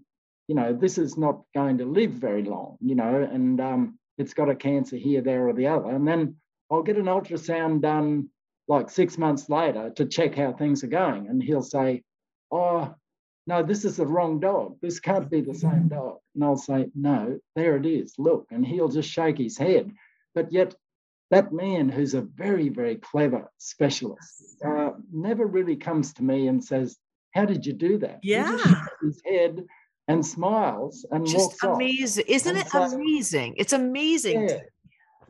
you 0.51 0.55
know, 0.55 0.74
this 0.74 0.98
is 0.98 1.17
not 1.17 1.43
going 1.55 1.77
to 1.77 1.86
live 1.86 2.12
very 2.12 2.43
long, 2.43 2.75
you 2.81 2.96
know, 2.96 3.22
and 3.24 3.62
um, 3.62 3.98
it's 4.17 4.34
got 4.34 4.50
a 4.50 4.55
cancer 4.55 4.98
here, 4.98 5.22
there, 5.22 5.48
or 5.48 5.53
the 5.53 5.67
other." 5.67 5.89
And 5.89 6.05
then 6.05 6.36
I'll 6.70 6.84
get 6.84 6.98
an 6.98 7.05
ultrasound 7.05 7.81
done 7.81 8.27
like 8.67 8.89
six 8.89 9.17
months 9.17 9.48
later 9.48 9.91
to 9.96 10.05
check 10.05 10.36
how 10.36 10.51
things 10.51 10.84
are 10.84 10.88
going, 10.88 11.29
and 11.29 11.41
he'll 11.41 11.63
say, 11.63 12.03
"Oh, 12.51 12.93
no, 13.48 13.63
this 13.63 13.86
is 13.86 13.96
the 13.96 14.05
wrong 14.05 14.41
dog. 14.41 14.75
This 14.81 15.00
can't 15.00 15.31
be 15.31 15.39
the 15.39 15.53
same 15.53 15.88
dog. 15.88 16.17
And 16.36 16.43
I'll 16.43 16.58
say, 16.58 16.88
no, 16.93 17.39
there 17.55 17.77
it 17.77 17.86
is. 17.86 18.15
Look. 18.17 18.48
And 18.51 18.65
he'll 18.65 18.89
just 18.89 19.10
shake 19.10 19.38
his 19.38 19.58
head. 19.58 19.91
But 20.36 20.51
yet, 20.51 20.75
that 21.31 21.53
man 21.53 21.88
who's 21.89 22.13
a 22.13 22.22
very, 22.22 22.70
very 22.70 22.98
clever 22.98 23.50
specialist 23.58 24.62
uh, 24.65 24.91
never 25.12 25.46
really 25.46 25.77
comes 25.77 26.13
to 26.15 26.24
me 26.24 26.48
and 26.48 26.63
says, 26.63 26.98
How 27.34 27.46
did 27.46 27.65
you 27.65 27.74
do 27.74 27.98
that? 28.00 28.20
Yeah. 28.22 28.58
his 29.01 29.22
head 29.25 29.65
and 30.12 30.25
smiles 30.25 31.06
and 31.12 31.25
just 31.25 31.63
amazing. 31.63 32.24
Off. 32.24 32.30
Isn't 32.30 32.56
and 32.58 32.65
it 32.65 32.72
so, 32.72 32.84
amazing? 32.84 33.56
It's 33.58 33.74
amazing. 33.74 34.50
Yeah, 34.50 34.60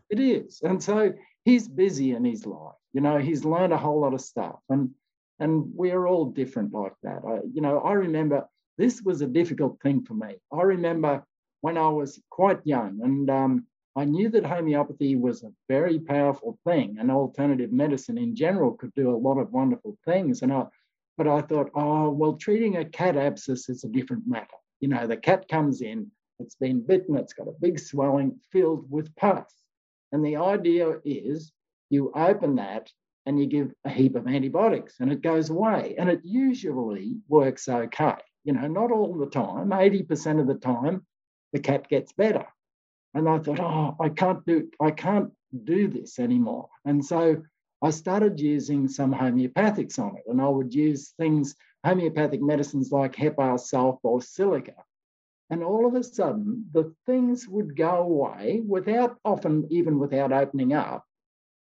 it 0.10 0.20
is. 0.20 0.62
And 0.64 0.82
so 0.82 1.14
he's 1.46 1.68
busy 1.68 2.12
in 2.12 2.26
his 2.26 2.46
life. 2.46 2.76
You 2.94 3.02
know, 3.02 3.18
he's 3.18 3.46
learned 3.46 3.74
a 3.74 3.78
whole 3.78 4.02
lot 4.02 4.14
of 4.14 4.22
stuff. 4.22 4.60
And 4.70 4.92
and 5.40 5.66
we're 5.74 6.06
all 6.06 6.26
different 6.26 6.72
like 6.72 6.94
that. 7.02 7.22
I, 7.28 7.40
you 7.52 7.62
know, 7.62 7.80
I 7.80 7.94
remember 7.94 8.48
this 8.78 9.02
was 9.02 9.22
a 9.22 9.28
difficult 9.28 9.80
thing 9.82 10.04
for 10.04 10.14
me. 10.14 10.36
I 10.54 10.62
remember 10.62 11.24
when 11.62 11.78
I 11.78 11.90
was 11.90 12.22
quite 12.30 12.60
young 12.64 13.00
and 13.04 13.30
um, 13.30 13.66
I 13.96 14.06
knew 14.06 14.30
that 14.30 14.46
homeopathy 14.46 15.16
was 15.16 15.44
a 15.44 15.52
very 15.68 16.00
powerful 16.00 16.60
thing 16.66 16.98
and 17.00 17.10
alternative 17.10 17.72
medicine 17.72 18.18
in 18.18 18.36
general 18.36 18.74
could 18.74 18.94
do 18.94 19.10
a 19.10 19.18
lot 19.18 19.38
of 19.40 19.52
wonderful 19.52 19.98
things. 20.06 20.44
And 20.44 20.54
I, 20.54 20.66
but 21.18 21.28
I 21.28 21.42
thought, 21.42 21.72
oh, 21.76 22.12
well, 22.12 22.34
treating 22.34 22.78
a 22.78 22.86
cat 22.86 23.18
abscess 23.18 23.68
is 23.68 23.84
a 23.84 23.90
different 23.90 24.24
matter. 24.28 24.61
You 24.82 24.90
know, 24.90 25.08
the 25.08 25.18
cat 25.18 25.48
comes 25.48 25.82
in, 25.82 26.12
it's 26.40 26.56
been 26.56 26.82
bitten, 26.82 27.16
it's 27.16 27.34
got 27.34 27.48
a 27.48 27.54
big 27.62 27.80
swelling 27.80 28.40
filled 28.52 28.92
with 28.92 29.16
pus. 29.16 29.54
And 30.12 30.26
the 30.26 30.36
idea 30.36 31.00
is 31.06 31.54
you 31.90 32.12
open 32.16 32.56
that 32.56 32.92
and 33.26 33.40
you 33.40 33.46
give 33.46 33.72
a 33.86 33.90
heap 33.90 34.16
of 34.16 34.28
antibiotics 34.28 34.96
and 35.00 35.12
it 35.12 35.22
goes 35.22 35.50
away. 35.50 35.96
And 35.98 36.10
it 36.10 36.22
usually 36.24 37.18
works 37.28 37.70
okay. 37.70 38.18
You 38.44 38.54
know, 38.54 38.68
not 38.68 38.92
all 38.92 39.18
the 39.18 39.30
time, 39.30 39.70
80% 39.70 40.42
of 40.42 40.48
the 40.48 40.56
time, 40.56 41.06
the 41.54 41.60
cat 41.60 41.88
gets 41.88 42.12
better. 42.12 42.46
And 43.14 43.30
I 43.30 43.40
thought, 43.40 43.60
oh, 43.60 43.96
I 44.04 44.10
can't 44.10 44.44
do, 44.46 44.70
I 44.82 44.92
can't 44.92 45.32
do 45.64 45.88
this 45.88 46.18
anymore. 46.18 46.70
And 46.86 47.06
so 47.06 47.44
I 47.84 47.90
started 47.92 48.40
using 48.40 48.88
some 48.88 49.14
homeopathics 49.14 50.00
on 50.00 50.16
it. 50.18 50.24
And 50.28 50.42
I 50.42 50.48
would 50.48 50.74
use 50.74 51.14
things, 51.18 51.56
homeopathic 51.84 52.42
medicines 52.42 52.92
like 52.92 53.16
Hepar 53.16 53.58
sulph 53.58 54.00
or 54.04 54.22
silica. 54.22 54.76
And 55.50 55.64
all 55.64 55.86
of 55.86 55.96
a 55.96 56.04
sudden, 56.04 56.70
the 56.72 56.94
things 57.06 57.48
would 57.48 57.76
go 57.76 57.98
away 57.98 58.62
without, 58.66 59.18
often 59.26 59.68
even 59.70 60.00
without 60.00 60.32
opening 60.32 60.74
up. 60.74 61.06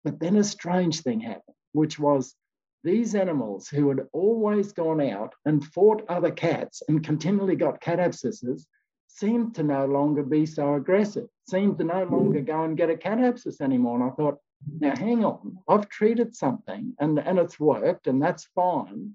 But 0.05 0.21
then 0.21 0.37
a 0.37 0.45
strange 0.45 1.03
thing 1.03 1.21
happened, 1.21 1.57
which 1.73 1.99
was 1.99 2.35
these 2.83 3.15
animals 3.15 3.69
who 3.69 3.89
had 3.89 4.07
always 4.13 4.73
gone 4.73 5.01
out 5.01 5.35
and 5.47 5.65
fought 5.65 6.05
other 6.09 6.31
cats 6.31 6.83
and 6.89 7.05
continually 7.05 7.57
got 7.57 7.81
cat 7.81 7.99
abscesses 7.99 8.67
seemed 9.09 9.55
to 9.55 9.63
no 9.63 9.87
longer 9.87 10.23
be 10.23 10.45
so 10.45 10.75
aggressive, 10.75 11.29
seemed 11.49 11.79
to 11.79 11.85
no 11.85 12.05
longer 12.05 12.41
go 12.41 12.65
and 12.65 12.77
get 12.77 12.91
a 12.91 12.97
cat 12.97 13.19
abscess 13.19 13.61
anymore. 13.61 13.97
And 14.01 14.11
I 14.11 14.15
thought, 14.15 14.39
now 14.81 14.97
hang 14.97 15.25
on, 15.25 15.59
I've 15.69 15.89
treated 15.89 16.35
something 16.35 16.95
and, 16.99 17.19
and 17.19 17.39
it's 17.39 17.61
worked 17.61 18.07
and 18.07 18.21
that's 18.21 18.45
fine. 18.55 19.15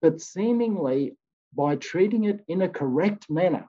But 0.00 0.20
seemingly 0.20 1.16
by 1.54 1.76
treating 1.76 2.24
it 2.24 2.44
in 2.48 2.62
a 2.62 2.68
correct 2.68 3.30
manner, 3.30 3.66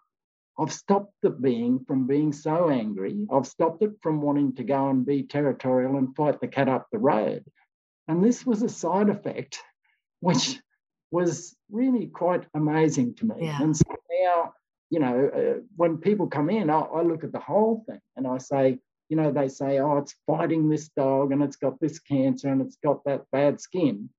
I've 0.59 0.73
stopped 0.73 1.13
the 1.21 1.29
being 1.29 1.85
from 1.87 2.05
being 2.05 2.33
so 2.33 2.69
angry. 2.69 3.25
I've 3.31 3.47
stopped 3.47 3.81
it 3.81 3.93
from 4.01 4.21
wanting 4.21 4.55
to 4.55 4.63
go 4.63 4.89
and 4.89 5.05
be 5.05 5.23
territorial 5.23 5.97
and 5.97 6.13
fight 6.15 6.41
the 6.41 6.47
cat 6.47 6.67
up 6.67 6.87
the 6.91 6.99
road. 6.99 7.45
And 8.07 8.23
this 8.23 8.45
was 8.45 8.61
a 8.61 8.69
side 8.69 9.09
effect 9.09 9.59
which 10.19 10.59
was 11.11 11.55
really 11.71 12.07
quite 12.07 12.45
amazing 12.53 13.15
to 13.15 13.25
me. 13.25 13.35
Yeah. 13.39 13.61
And 13.61 13.75
so 13.75 13.83
now, 14.23 14.53
you 14.89 14.99
know, 14.99 15.29
uh, 15.33 15.61
when 15.75 15.97
people 15.97 16.27
come 16.27 16.49
in, 16.49 16.69
I, 16.69 16.79
I 16.79 17.01
look 17.03 17.23
at 17.23 17.31
the 17.31 17.39
whole 17.39 17.83
thing 17.87 18.01
and 18.17 18.27
I 18.27 18.37
say, 18.37 18.79
you 19.07 19.17
know, 19.17 19.31
they 19.31 19.47
say, 19.47 19.79
oh, 19.79 19.97
it's 19.97 20.15
fighting 20.27 20.69
this 20.69 20.89
dog 20.89 21.31
and 21.31 21.41
it's 21.41 21.55
got 21.55 21.79
this 21.79 21.99
cancer 21.99 22.49
and 22.49 22.61
it's 22.61 22.77
got 22.83 23.03
that 23.05 23.23
bad 23.31 23.59
skin. 23.59 24.09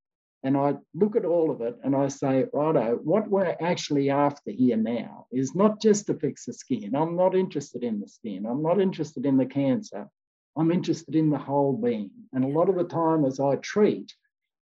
And 0.43 0.57
I 0.57 0.75
look 0.95 1.17
at 1.17 1.27
all 1.27 1.51
of 1.51 1.61
it 1.61 1.77
and 1.85 1.95
I 1.95 2.09
say, 2.09 2.47
righto, 2.53 2.99
what 3.03 3.29
we're 3.29 3.57
actually 3.61 4.09
after 4.09 4.51
here 4.51 4.77
now 4.77 5.27
is 5.31 5.55
not 5.55 5.83
just 5.83 6.07
to 6.07 6.15
fix 6.15 6.47
the 6.47 6.55
skin. 6.55 6.95
I'm 6.95 7.15
not 7.15 7.35
interested 7.35 7.83
in 7.83 8.01
the 8.01 8.09
skin. 8.09 8.47
I'm 8.47 8.63
not 8.63 8.81
interested 8.81 9.27
in 9.27 9.37
the 9.37 9.47
cancer. 9.47 10.09
I'm 10.57 10.71
interested 10.71 11.15
in 11.15 11.31
the 11.31 11.39
whole 11.39 11.77
being. 11.77 12.11
And 12.33 12.45
a 12.45 12.49
lot 12.49 12.71
of 12.71 12.77
the 12.77 12.85
time, 12.85 13.25
as 13.25 13.39
I 13.39 13.57
treat, 13.57 14.15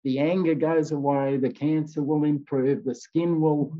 the 0.04 0.20
anger 0.20 0.56
goes 0.56 0.92
away, 0.92 1.38
the 1.38 1.50
cancer 1.50 2.02
will 2.02 2.24
improve, 2.24 2.86
the 2.86 2.96
skin 2.96 3.42
will 3.42 3.78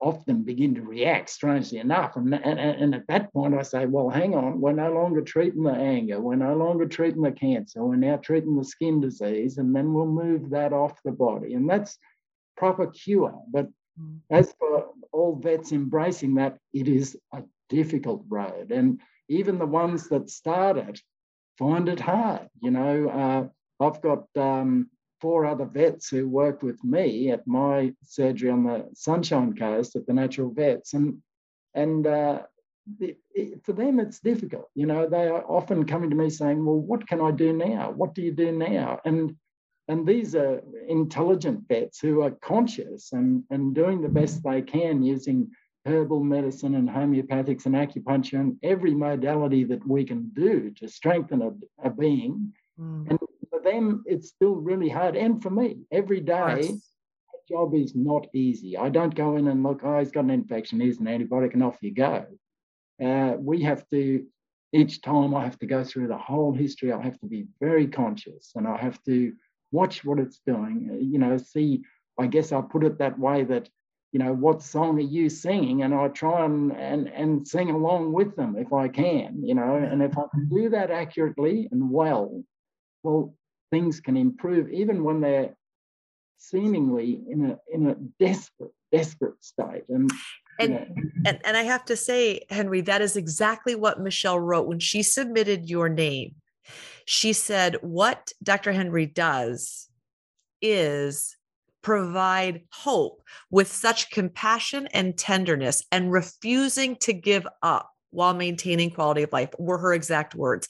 often 0.00 0.42
begin 0.42 0.74
to 0.74 0.82
react, 0.82 1.30
strangely 1.30 1.78
enough. 1.78 2.16
And, 2.16 2.34
and, 2.34 2.60
and 2.60 2.94
at 2.94 3.06
that 3.08 3.32
point, 3.32 3.54
I 3.54 3.62
say, 3.62 3.86
well, 3.86 4.10
hang 4.10 4.34
on, 4.34 4.60
we're 4.60 4.72
no 4.72 4.92
longer 4.92 5.22
treating 5.22 5.62
the 5.62 5.72
anger, 5.72 6.20
we're 6.20 6.36
no 6.36 6.54
longer 6.54 6.86
treating 6.86 7.22
the 7.22 7.32
cancer, 7.32 7.82
we're 7.82 7.96
now 7.96 8.16
treating 8.16 8.56
the 8.56 8.64
skin 8.64 9.00
disease, 9.00 9.58
and 9.58 9.74
then 9.74 9.94
we'll 9.94 10.06
move 10.06 10.50
that 10.50 10.72
off 10.72 11.02
the 11.04 11.12
body. 11.12 11.54
And 11.54 11.68
that's 11.68 11.98
proper 12.56 12.86
cure. 12.88 13.40
But 13.50 13.68
mm. 14.00 14.18
as 14.30 14.54
for 14.58 14.88
all 15.12 15.36
vets 15.36 15.72
embracing 15.72 16.34
that, 16.34 16.58
it 16.74 16.88
is 16.88 17.16
a 17.32 17.42
difficult 17.68 18.24
road. 18.28 18.70
And 18.70 19.00
even 19.28 19.58
the 19.58 19.66
ones 19.66 20.08
that 20.08 20.30
start 20.30 20.76
it 20.76 21.00
find 21.58 21.88
it 21.88 22.00
hard. 22.00 22.48
You 22.60 22.70
know, 22.70 23.08
uh, 23.08 23.84
I've 23.84 24.00
got 24.02 24.26
um, 24.36 24.90
four 25.20 25.46
other 25.46 25.64
vets 25.64 26.08
who 26.08 26.28
worked 26.28 26.62
with 26.62 26.82
me 26.84 27.30
at 27.30 27.46
my 27.46 27.92
surgery 28.02 28.50
on 28.50 28.64
the 28.64 28.88
Sunshine 28.94 29.56
Coast 29.56 29.96
at 29.96 30.06
the 30.06 30.12
Natural 30.12 30.50
Vets, 30.50 30.94
and 30.94 31.18
and 31.74 32.06
uh, 32.06 32.42
it, 33.00 33.18
it, 33.34 33.64
for 33.64 33.72
them 33.72 34.00
it's 34.00 34.20
difficult. 34.20 34.68
You 34.74 34.86
know, 34.86 35.08
they 35.08 35.28
are 35.28 35.44
often 35.46 35.84
coming 35.84 36.10
to 36.10 36.16
me 36.16 36.30
saying, 36.30 36.64
"Well, 36.64 36.78
what 36.78 37.06
can 37.06 37.20
I 37.20 37.30
do 37.30 37.52
now? 37.52 37.90
What 37.90 38.14
do 38.14 38.22
you 38.22 38.32
do 38.32 38.52
now?" 38.52 39.00
and 39.04 39.36
and 39.88 40.06
these 40.06 40.34
are 40.34 40.62
intelligent 40.88 41.68
vets 41.68 42.00
who 42.00 42.22
are 42.22 42.32
conscious 42.42 43.12
and, 43.12 43.44
and 43.50 43.74
doing 43.74 44.02
the 44.02 44.08
best 44.08 44.42
they 44.42 44.60
can 44.60 45.02
using 45.02 45.48
herbal 45.84 46.24
medicine 46.24 46.74
and 46.74 46.88
homeopathics 46.88 47.66
and 47.66 47.76
acupuncture 47.76 48.40
and 48.40 48.56
every 48.64 48.92
modality 48.92 49.62
that 49.62 49.86
we 49.86 50.04
can 50.04 50.28
do 50.34 50.70
to 50.72 50.88
strengthen 50.88 51.42
a, 51.42 51.52
a 51.84 51.90
being. 51.90 52.52
Mm. 52.80 53.10
And 53.10 53.18
them, 53.66 54.02
it's 54.06 54.28
still 54.28 54.54
really 54.54 54.88
hard. 54.88 55.16
And 55.16 55.42
for 55.42 55.50
me, 55.50 55.78
every 55.90 56.20
day, 56.20 56.60
yes. 56.62 56.90
job 57.48 57.74
is 57.74 57.94
not 57.94 58.26
easy. 58.34 58.76
I 58.76 58.88
don't 58.88 59.14
go 59.14 59.36
in 59.36 59.48
and 59.48 59.62
look, 59.62 59.80
oh, 59.84 59.98
he's 59.98 60.12
got 60.12 60.24
an 60.24 60.30
infection, 60.30 60.80
here's 60.80 60.98
an 60.98 61.06
antibiotic, 61.06 61.52
and 61.52 61.62
off 61.62 61.78
you 61.82 61.92
go. 61.92 62.26
Uh, 63.04 63.34
we 63.38 63.62
have 63.62 63.86
to, 63.90 64.24
each 64.72 65.02
time 65.02 65.34
I 65.34 65.44
have 65.44 65.58
to 65.58 65.66
go 65.66 65.84
through 65.84 66.08
the 66.08 66.16
whole 66.16 66.52
history, 66.52 66.92
I 66.92 67.02
have 67.02 67.18
to 67.20 67.26
be 67.26 67.46
very 67.60 67.86
conscious 67.86 68.52
and 68.54 68.66
I 68.66 68.76
have 68.78 69.02
to 69.04 69.32
watch 69.72 70.04
what 70.04 70.18
it's 70.18 70.40
doing, 70.46 70.88
uh, 70.90 70.96
you 70.96 71.18
know, 71.18 71.36
see, 71.36 71.82
I 72.18 72.26
guess 72.26 72.52
I 72.52 72.60
put 72.62 72.84
it 72.84 72.98
that 72.98 73.18
way 73.18 73.44
that, 73.44 73.68
you 74.12 74.20
know, 74.20 74.32
what 74.32 74.62
song 74.62 74.96
are 74.96 75.00
you 75.00 75.28
singing? 75.28 75.82
And 75.82 75.94
I 75.94 76.08
try 76.08 76.44
and, 76.44 76.72
and, 76.72 77.08
and 77.08 77.46
sing 77.46 77.70
along 77.70 78.12
with 78.12 78.34
them 78.36 78.56
if 78.56 78.72
I 78.72 78.88
can, 78.88 79.44
you 79.44 79.54
know, 79.54 79.76
and 79.76 80.02
if 80.02 80.16
I 80.16 80.22
can 80.32 80.48
do 80.48 80.70
that 80.70 80.90
accurately 80.90 81.68
and 81.70 81.90
well, 81.90 82.42
well, 83.02 83.34
things 83.70 84.00
can 84.00 84.16
improve 84.16 84.70
even 84.70 85.04
when 85.04 85.20
they're 85.20 85.54
seemingly 86.38 87.20
in 87.28 87.50
a 87.50 87.58
in 87.72 87.88
a 87.88 87.94
desperate 88.22 88.72
desperate 88.92 89.42
state 89.42 89.84
and 89.88 90.10
And, 90.58 90.72
and 91.26 91.38
and 91.44 91.56
I 91.56 91.64
have 91.64 91.84
to 91.86 91.96
say, 91.96 92.40
Henry, 92.48 92.80
that 92.82 93.02
is 93.02 93.16
exactly 93.16 93.74
what 93.74 94.00
Michelle 94.00 94.40
wrote 94.40 94.66
when 94.66 94.78
she 94.78 95.02
submitted 95.02 95.68
your 95.68 95.88
name. 95.88 96.36
She 97.04 97.32
said, 97.32 97.76
What 97.82 98.32
Dr. 98.42 98.72
Henry 98.72 99.06
does 99.06 99.88
is 100.62 101.36
provide 101.82 102.62
hope 102.72 103.22
with 103.50 103.70
such 103.70 104.10
compassion 104.10 104.88
and 104.88 105.16
tenderness 105.16 105.84
and 105.92 106.10
refusing 106.10 106.96
to 106.96 107.12
give 107.12 107.46
up 107.62 107.90
while 108.10 108.34
maintaining 108.34 108.90
quality 108.90 109.22
of 109.22 109.32
life 109.32 109.50
were 109.58 109.78
her 109.78 109.92
exact 109.92 110.34
words 110.34 110.66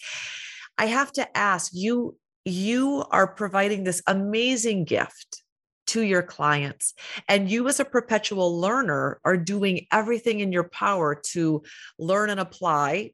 i 0.76 0.85
have 0.85 1.11
to 1.11 1.37
ask 1.37 1.71
you 1.73 2.15
you 2.47 3.05
are 3.11 3.26
providing 3.26 3.85
this 3.85 4.03
amazing 4.07 4.85
gift 4.85 5.43
to 5.88 6.03
your 6.03 6.23
clients 6.23 6.95
and 7.29 7.50
you 7.50 7.69
as 7.69 7.79
a 7.79 7.85
perpetual 7.85 8.59
learner 8.61 9.21
are 9.25 9.37
doing 9.37 9.87
everything 9.93 10.41
in 10.41 10.53
your 10.53 10.69
power 10.69 11.15
to 11.15 11.62
learn 11.99 12.31
and 12.31 12.41
apply 12.41 13.11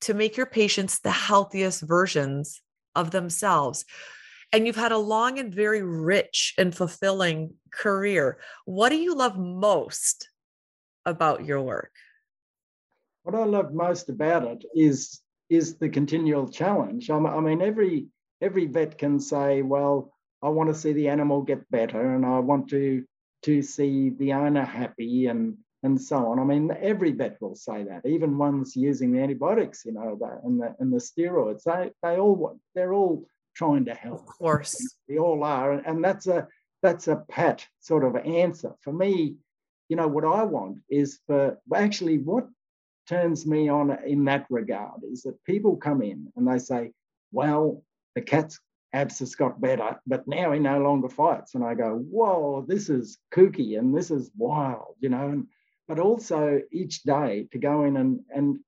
to 0.00 0.14
make 0.14 0.36
your 0.36 0.46
patients 0.46 1.00
the 1.00 1.10
healthiest 1.10 1.82
versions 1.82 2.60
of 2.94 3.10
themselves 3.10 3.84
and 4.52 4.66
you've 4.66 4.76
had 4.76 4.92
a 4.92 4.98
long 4.98 5.38
and 5.38 5.54
very 5.54 5.82
rich 5.82 6.54
and 6.58 6.74
fulfilling 6.74 7.54
career. 7.72 8.38
What 8.66 8.90
do 8.90 8.96
you 8.96 9.14
love 9.14 9.38
most 9.38 10.28
about 11.06 11.46
your 11.46 11.62
work? 11.62 11.92
What 13.22 13.34
I 13.34 13.44
love 13.44 13.72
most 13.72 14.10
about 14.10 14.44
it 14.44 14.64
is 14.74 15.20
is 15.48 15.76
the 15.76 15.88
continual 15.88 16.48
challenge. 16.48 17.10
I 17.10 17.18
mean, 17.18 17.60
every 17.60 18.06
every 18.42 18.66
vet 18.66 18.98
can 18.98 19.20
say, 19.20 19.62
"Well, 19.62 20.12
I 20.42 20.48
want 20.50 20.68
to 20.68 20.74
see 20.74 20.92
the 20.92 21.08
animal 21.08 21.42
get 21.42 21.70
better, 21.70 22.14
and 22.14 22.26
I 22.26 22.40
want 22.40 22.68
to 22.70 23.04
to 23.42 23.62
see 23.62 24.10
the 24.10 24.34
owner 24.34 24.64
happy, 24.64 25.26
and 25.26 25.56
and 25.82 26.00
so 26.00 26.26
on." 26.30 26.38
I 26.38 26.44
mean, 26.44 26.70
every 26.80 27.12
vet 27.12 27.40
will 27.40 27.54
say 27.54 27.84
that. 27.84 28.04
Even 28.06 28.38
ones 28.38 28.76
using 28.76 29.12
the 29.12 29.20
antibiotics, 29.20 29.84
you 29.84 29.92
know, 29.92 30.18
and 30.44 30.60
the 30.60 30.74
and 30.80 30.92
the 30.92 30.98
steroids, 30.98 31.62
they 31.62 31.92
they 32.02 32.18
all 32.18 32.60
they're 32.74 32.94
all 32.94 33.26
trying 33.54 33.84
to 33.86 33.94
help. 33.94 34.20
Of 34.20 34.26
course. 34.26 34.96
We 35.08 35.18
all 35.18 35.44
are. 35.44 35.72
And 35.72 36.02
that's 36.04 36.26
a 36.26 36.48
that's 36.82 37.08
a 37.08 37.24
pat 37.28 37.66
sort 37.80 38.04
of 38.04 38.16
answer. 38.16 38.74
For 38.80 38.92
me, 38.92 39.36
you 39.88 39.96
know, 39.96 40.08
what 40.08 40.24
I 40.24 40.42
want 40.42 40.78
is 40.88 41.20
for 41.26 41.58
actually 41.74 42.18
what 42.18 42.48
turns 43.08 43.46
me 43.46 43.68
on 43.68 43.96
in 44.06 44.24
that 44.24 44.46
regard 44.50 45.02
is 45.10 45.22
that 45.22 45.44
people 45.44 45.76
come 45.76 46.02
in 46.02 46.32
and 46.36 46.46
they 46.46 46.58
say, 46.58 46.92
well, 47.32 47.82
the 48.14 48.22
cat's 48.22 48.58
abscess 48.92 49.34
got 49.34 49.60
better, 49.60 49.98
but 50.06 50.26
now 50.28 50.52
he 50.52 50.58
no 50.58 50.78
longer 50.80 51.08
fights. 51.08 51.54
And 51.54 51.64
I 51.64 51.74
go, 51.74 51.96
whoa, 51.96 52.64
this 52.66 52.88
is 52.88 53.18
kooky 53.34 53.78
and 53.78 53.96
this 53.96 54.10
is 54.10 54.30
wild, 54.36 54.96
you 55.00 55.08
know. 55.08 55.28
And, 55.28 55.46
but 55.88 55.98
also 55.98 56.60
each 56.70 57.02
day 57.02 57.48
to 57.52 57.58
go 57.58 57.84
in 57.84 57.96
and, 57.96 58.20
and 58.30 58.58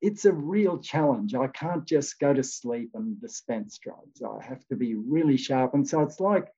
it's 0.00 0.24
a 0.24 0.32
real 0.32 0.78
challenge. 0.78 1.34
I 1.34 1.46
can't 1.46 1.86
just 1.86 2.18
go 2.18 2.34
to 2.34 2.42
sleep 2.42 2.90
and 2.94 3.20
dispense 3.20 3.78
drugs. 3.78 4.22
I 4.22 4.44
have 4.44 4.66
to 4.68 4.76
be 4.76 4.94
really 4.94 5.36
sharp. 5.36 5.74
And 5.74 5.88
so 5.88 6.02
it's 6.02 6.20
like 6.20 6.48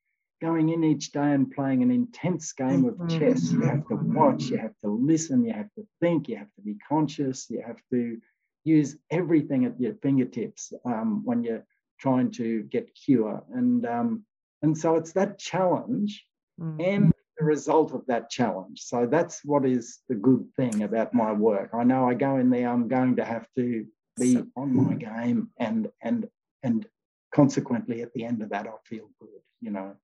going 0.40 0.70
in 0.70 0.82
each 0.82 1.12
day 1.12 1.32
and 1.32 1.50
playing 1.50 1.82
an 1.82 1.90
intense 1.90 2.52
game 2.52 2.84
of 2.86 2.94
mm-hmm. 2.94 3.18
chess. 3.18 3.52
You 3.52 3.62
have 3.62 3.86
to 3.88 3.96
watch, 3.96 4.44
you 4.44 4.56
have 4.58 4.74
to 4.82 4.90
listen, 4.90 5.44
you 5.44 5.52
have 5.52 5.72
to 5.76 5.86
think, 6.00 6.28
you 6.28 6.36
have 6.36 6.52
to 6.56 6.62
be 6.62 6.76
conscious, 6.88 7.48
you 7.48 7.62
have 7.64 7.80
to 7.92 8.18
use 8.64 8.96
everything 9.10 9.66
at 9.66 9.78
your 9.80 9.94
fingertips 10.02 10.72
um, 10.86 11.22
when 11.24 11.44
you're 11.44 11.64
trying 11.98 12.30
to 12.32 12.62
get 12.64 12.94
cure. 12.94 13.42
And 13.52 13.86
um, 13.86 14.24
and 14.62 14.76
so 14.76 14.96
it's 14.96 15.12
that 15.12 15.38
challenge 15.38 16.24
mm. 16.60 16.82
and 16.82 17.12
the 17.38 17.44
result 17.44 17.92
of 17.92 18.06
that 18.06 18.30
challenge. 18.30 18.80
So 18.80 19.06
that's 19.06 19.44
what 19.44 19.66
is 19.66 19.98
the 20.08 20.14
good 20.14 20.46
thing 20.56 20.82
about 20.82 21.14
my 21.14 21.32
work. 21.32 21.70
I 21.74 21.84
know 21.84 22.08
I 22.08 22.14
go 22.14 22.36
in 22.36 22.50
there, 22.50 22.68
I'm 22.68 22.88
going 22.88 23.16
to 23.16 23.24
have 23.24 23.46
to 23.56 23.84
be 24.16 24.34
so, 24.34 24.46
on 24.56 24.74
my 24.74 24.94
game 24.94 25.50
and 25.58 25.88
and 26.02 26.28
and 26.62 26.86
consequently 27.34 28.02
at 28.02 28.12
the 28.14 28.24
end 28.24 28.42
of 28.42 28.50
that 28.50 28.66
I 28.66 28.72
feel 28.88 29.10
good, 29.20 29.40
you 29.60 29.70
know. 29.70 29.96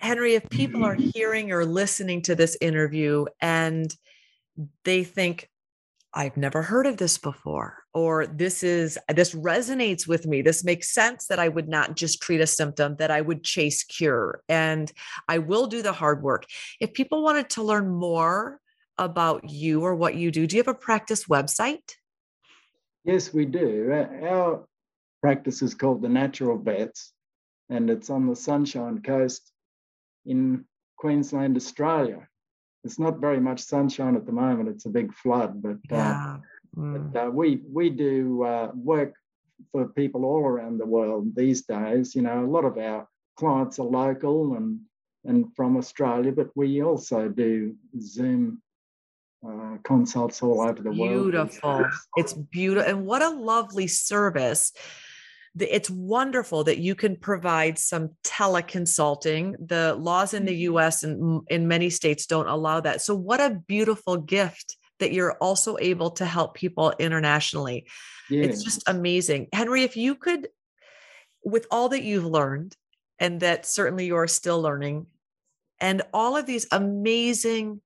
Henry, 0.00 0.34
if 0.34 0.48
people 0.50 0.84
are 0.84 0.94
hearing 0.94 1.52
or 1.52 1.64
listening 1.64 2.22
to 2.22 2.34
this 2.34 2.56
interview 2.60 3.26
and 3.40 3.94
they 4.84 5.04
think, 5.04 5.48
I've 6.16 6.36
never 6.36 6.62
heard 6.62 6.86
of 6.86 6.96
this 6.96 7.18
before, 7.18 7.82
or 7.92 8.26
this 8.26 8.62
is 8.62 8.96
this 9.08 9.34
resonates 9.34 10.06
with 10.06 10.26
me. 10.26 10.42
This 10.42 10.62
makes 10.62 10.94
sense 10.94 11.26
that 11.26 11.40
I 11.40 11.48
would 11.48 11.68
not 11.68 11.96
just 11.96 12.22
treat 12.22 12.40
a 12.40 12.46
symptom, 12.46 12.94
that 12.96 13.10
I 13.10 13.20
would 13.20 13.42
chase 13.42 13.82
cure, 13.82 14.40
and 14.48 14.92
I 15.28 15.38
will 15.38 15.66
do 15.66 15.82
the 15.82 15.92
hard 15.92 16.22
work. 16.22 16.44
If 16.80 16.92
people 16.92 17.24
wanted 17.24 17.50
to 17.50 17.64
learn 17.64 17.88
more 17.88 18.60
about 18.96 19.50
you 19.50 19.80
or 19.80 19.96
what 19.96 20.14
you 20.14 20.30
do, 20.30 20.46
do 20.46 20.56
you 20.56 20.62
have 20.62 20.68
a 20.68 20.78
practice 20.78 21.24
website? 21.24 21.96
Yes, 23.04 23.34
we 23.34 23.44
do. 23.44 23.92
Uh, 23.92 24.26
our 24.26 24.64
practice 25.20 25.62
is 25.62 25.74
called 25.74 26.00
the 26.00 26.08
Natural 26.08 26.56
Vets, 26.56 27.12
and 27.68 27.90
it's 27.90 28.08
on 28.08 28.28
the 28.28 28.36
Sunshine 28.36 29.02
Coast 29.02 29.50
in 30.24 30.64
Queensland, 30.96 31.56
Australia 31.56 32.28
it's 32.84 32.98
not 32.98 33.18
very 33.18 33.40
much 33.40 33.60
sunshine 33.60 34.14
at 34.14 34.26
the 34.26 34.32
moment. 34.32 34.68
It's 34.68 34.86
a 34.86 34.90
big 34.90 35.12
flood, 35.14 35.62
but, 35.62 35.78
uh, 35.90 35.96
yeah. 35.96 36.36
uh, 36.36 36.80
mm. 36.80 37.12
but 37.12 37.26
uh, 37.26 37.30
we 37.30 37.62
we 37.72 37.90
do 37.90 38.44
uh, 38.44 38.70
work 38.74 39.14
for 39.72 39.88
people 39.88 40.24
all 40.24 40.44
around 40.44 40.78
the 40.78 40.86
world 40.86 41.34
these 41.34 41.62
days. 41.62 42.14
You 42.14 42.22
know, 42.22 42.44
a 42.44 42.46
lot 42.46 42.64
of 42.64 42.76
our 42.78 43.08
clients 43.36 43.78
are 43.78 43.86
local 43.86 44.54
and 44.54 44.80
and 45.24 45.54
from 45.56 45.76
Australia, 45.76 46.32
but 46.32 46.50
we 46.54 46.82
also 46.82 47.28
do 47.28 47.74
Zoom 48.00 48.60
uh, 49.46 49.78
consults 49.82 50.42
all 50.42 50.60
over 50.60 50.82
the 50.82 50.90
beautiful. 50.90 50.98
world. 51.00 51.32
Beautiful. 51.32 51.86
It's 52.16 52.32
beautiful. 52.32 52.90
And 52.90 53.06
what 53.06 53.22
a 53.22 53.30
lovely 53.30 53.86
service 53.86 54.72
it's 55.58 55.90
wonderful 55.90 56.64
that 56.64 56.78
you 56.78 56.94
can 56.94 57.16
provide 57.16 57.78
some 57.78 58.10
teleconsulting. 58.24 59.54
The 59.68 59.94
laws 59.94 60.34
in 60.34 60.44
the 60.44 60.52
mm-hmm. 60.52 60.74
US 60.74 61.02
and 61.02 61.42
in 61.48 61.68
many 61.68 61.90
states 61.90 62.26
don't 62.26 62.48
allow 62.48 62.80
that. 62.80 63.02
So, 63.02 63.14
what 63.14 63.40
a 63.40 63.62
beautiful 63.66 64.16
gift 64.16 64.76
that 64.98 65.12
you're 65.12 65.36
also 65.40 65.76
able 65.80 66.10
to 66.12 66.24
help 66.24 66.54
people 66.54 66.92
internationally. 66.98 67.86
Yes. 68.30 68.46
It's 68.46 68.64
just 68.64 68.82
amazing. 68.88 69.48
Henry, 69.52 69.82
if 69.82 69.96
you 69.96 70.14
could, 70.14 70.48
with 71.44 71.66
all 71.70 71.88
that 71.90 72.02
you've 72.02 72.24
learned, 72.24 72.76
and 73.18 73.40
that 73.40 73.66
certainly 73.66 74.06
you're 74.06 74.26
still 74.26 74.60
learning, 74.60 75.06
and 75.80 76.02
all 76.12 76.36
of 76.36 76.46
these 76.46 76.66
amazing 76.72 77.80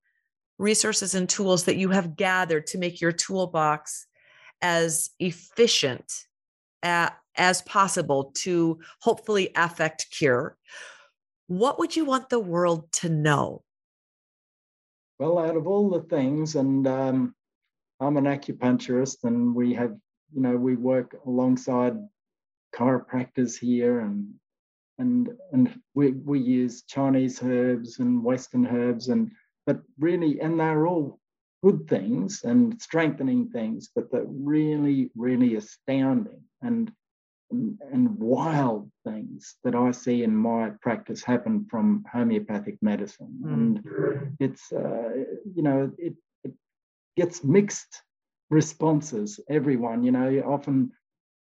resources 0.58 1.14
and 1.14 1.28
tools 1.28 1.64
that 1.64 1.76
you 1.76 1.90
have 1.90 2.16
gathered 2.16 2.66
to 2.68 2.78
make 2.78 3.00
your 3.00 3.12
toolbox 3.12 4.06
as 4.60 5.10
efficient 5.18 6.24
at, 6.82 7.16
as 7.38 7.62
possible 7.62 8.32
to 8.36 8.78
hopefully 9.00 9.50
affect 9.56 10.10
cure, 10.10 10.56
what 11.46 11.78
would 11.78 11.96
you 11.96 12.04
want 12.04 12.28
the 12.28 12.38
world 12.38 12.90
to 12.92 13.08
know? 13.08 13.62
Well, 15.18 15.38
out 15.38 15.56
of 15.56 15.66
all 15.66 15.90
the 15.90 16.02
things, 16.02 16.56
and 16.56 16.86
um, 16.86 17.34
I'm 18.00 18.16
an 18.16 18.24
acupuncturist, 18.24 19.24
and 19.24 19.54
we 19.54 19.74
have, 19.74 19.96
you 20.32 20.42
know, 20.42 20.56
we 20.56 20.76
work 20.76 21.16
alongside 21.26 21.96
chiropractors 22.74 23.58
here, 23.58 24.00
and 24.00 24.34
and 24.98 25.30
and 25.52 25.80
we 25.94 26.12
we 26.12 26.38
use 26.38 26.82
Chinese 26.82 27.42
herbs 27.42 27.98
and 27.98 28.22
Western 28.22 28.66
herbs, 28.66 29.08
and 29.08 29.32
but 29.66 29.80
really, 29.98 30.40
and 30.40 30.60
they're 30.60 30.86
all 30.86 31.18
good 31.62 31.88
things 31.88 32.44
and 32.44 32.80
strengthening 32.80 33.50
things, 33.50 33.90
but 33.94 34.10
they're 34.12 34.24
really, 34.28 35.10
really 35.16 35.56
astounding 35.56 36.40
and 36.62 36.92
and 37.50 38.18
wild 38.18 38.90
things 39.04 39.56
that 39.64 39.74
I 39.74 39.90
see 39.90 40.22
in 40.22 40.36
my 40.36 40.70
practice 40.82 41.22
happen 41.22 41.66
from 41.70 42.04
homeopathic 42.12 42.76
medicine. 42.82 43.38
Mm. 43.42 43.52
And 43.52 44.36
it's, 44.38 44.70
uh, 44.72 45.24
you 45.54 45.62
know, 45.62 45.90
it, 45.98 46.14
it 46.44 46.52
gets 47.16 47.42
mixed 47.42 48.02
responses, 48.50 49.40
everyone, 49.48 50.02
you 50.02 50.12
know, 50.12 50.42
often 50.46 50.92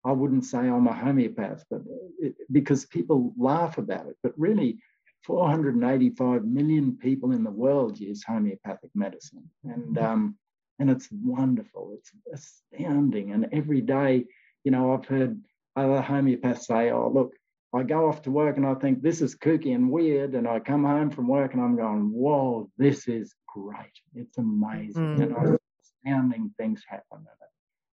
I 0.04 0.12
wouldn't 0.12 0.44
say 0.44 0.58
I'm 0.58 0.86
a 0.86 0.92
homeopath, 0.92 1.64
but 1.70 1.80
it, 2.18 2.34
because 2.52 2.84
people 2.84 3.32
laugh 3.38 3.78
about 3.78 4.06
it, 4.06 4.16
but 4.22 4.38
really 4.38 4.78
485 5.24 6.44
million 6.44 6.96
people 6.96 7.32
in 7.32 7.42
the 7.42 7.50
world 7.50 7.98
use 7.98 8.22
homeopathic 8.22 8.90
medicine. 8.94 9.48
And, 9.64 9.98
um, 9.98 10.36
and 10.78 10.90
it's 10.90 11.08
wonderful. 11.10 11.96
It's 11.96 12.10
astounding. 12.32 13.32
And 13.32 13.48
every 13.52 13.80
day, 13.80 14.26
you 14.64 14.70
know, 14.70 14.92
I've 14.92 15.06
heard 15.06 15.40
other 15.76 16.02
homeopaths 16.02 16.66
say, 16.66 16.90
oh, 16.90 17.10
look, 17.12 17.34
I 17.74 17.82
go 17.82 18.08
off 18.08 18.22
to 18.22 18.30
work 18.30 18.56
and 18.56 18.66
I 18.66 18.74
think 18.74 19.02
this 19.02 19.20
is 19.20 19.34
kooky 19.34 19.74
and 19.74 19.90
weird. 19.90 20.34
And 20.34 20.46
I 20.46 20.60
come 20.60 20.84
home 20.84 21.10
from 21.10 21.26
work 21.26 21.54
and 21.54 21.62
I'm 21.62 21.76
going, 21.76 22.10
whoa, 22.12 22.70
this 22.78 23.08
is 23.08 23.34
great. 23.48 23.92
It's 24.14 24.38
amazing. 24.38 25.16
Mm. 25.16 25.22
And 25.22 25.36
I, 25.36 25.56
astounding 26.04 26.52
things 26.56 26.82
happen 26.88 27.18
in 27.18 27.24
it. 27.24 27.50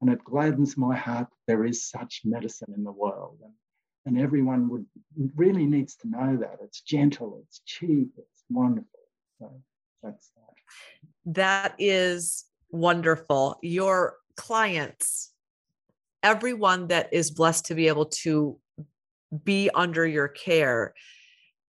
And 0.01 0.09
it 0.11 0.23
gladdens 0.23 0.77
my 0.77 0.95
heart 0.95 1.27
that 1.29 1.37
there 1.47 1.65
is 1.65 1.89
such 1.89 2.21
medicine 2.23 2.73
in 2.75 2.83
the 2.83 2.91
world. 2.91 3.39
And, 3.43 3.53
and 4.05 4.23
everyone 4.23 4.69
would 4.69 4.85
really 5.35 5.65
needs 5.65 5.95
to 5.97 6.07
know 6.07 6.37
that. 6.37 6.59
It's 6.61 6.81
gentle, 6.81 7.41
it's 7.43 7.61
cheap, 7.65 8.09
it's 8.17 8.43
wonderful. 8.49 8.99
So 9.39 9.51
that's 10.03 10.31
that. 10.35 11.33
That 11.33 11.75
is 11.79 12.45
wonderful. 12.69 13.57
Your 13.61 14.17
clients, 14.37 15.31
everyone 16.25 16.87
that 16.87 17.07
is 17.13 17.29
blessed 17.29 17.67
to 17.67 17.75
be 17.75 17.87
able 17.87 18.07
to 18.07 18.57
be 19.43 19.69
under 19.75 20.05
your 20.07 20.27
care, 20.27 20.93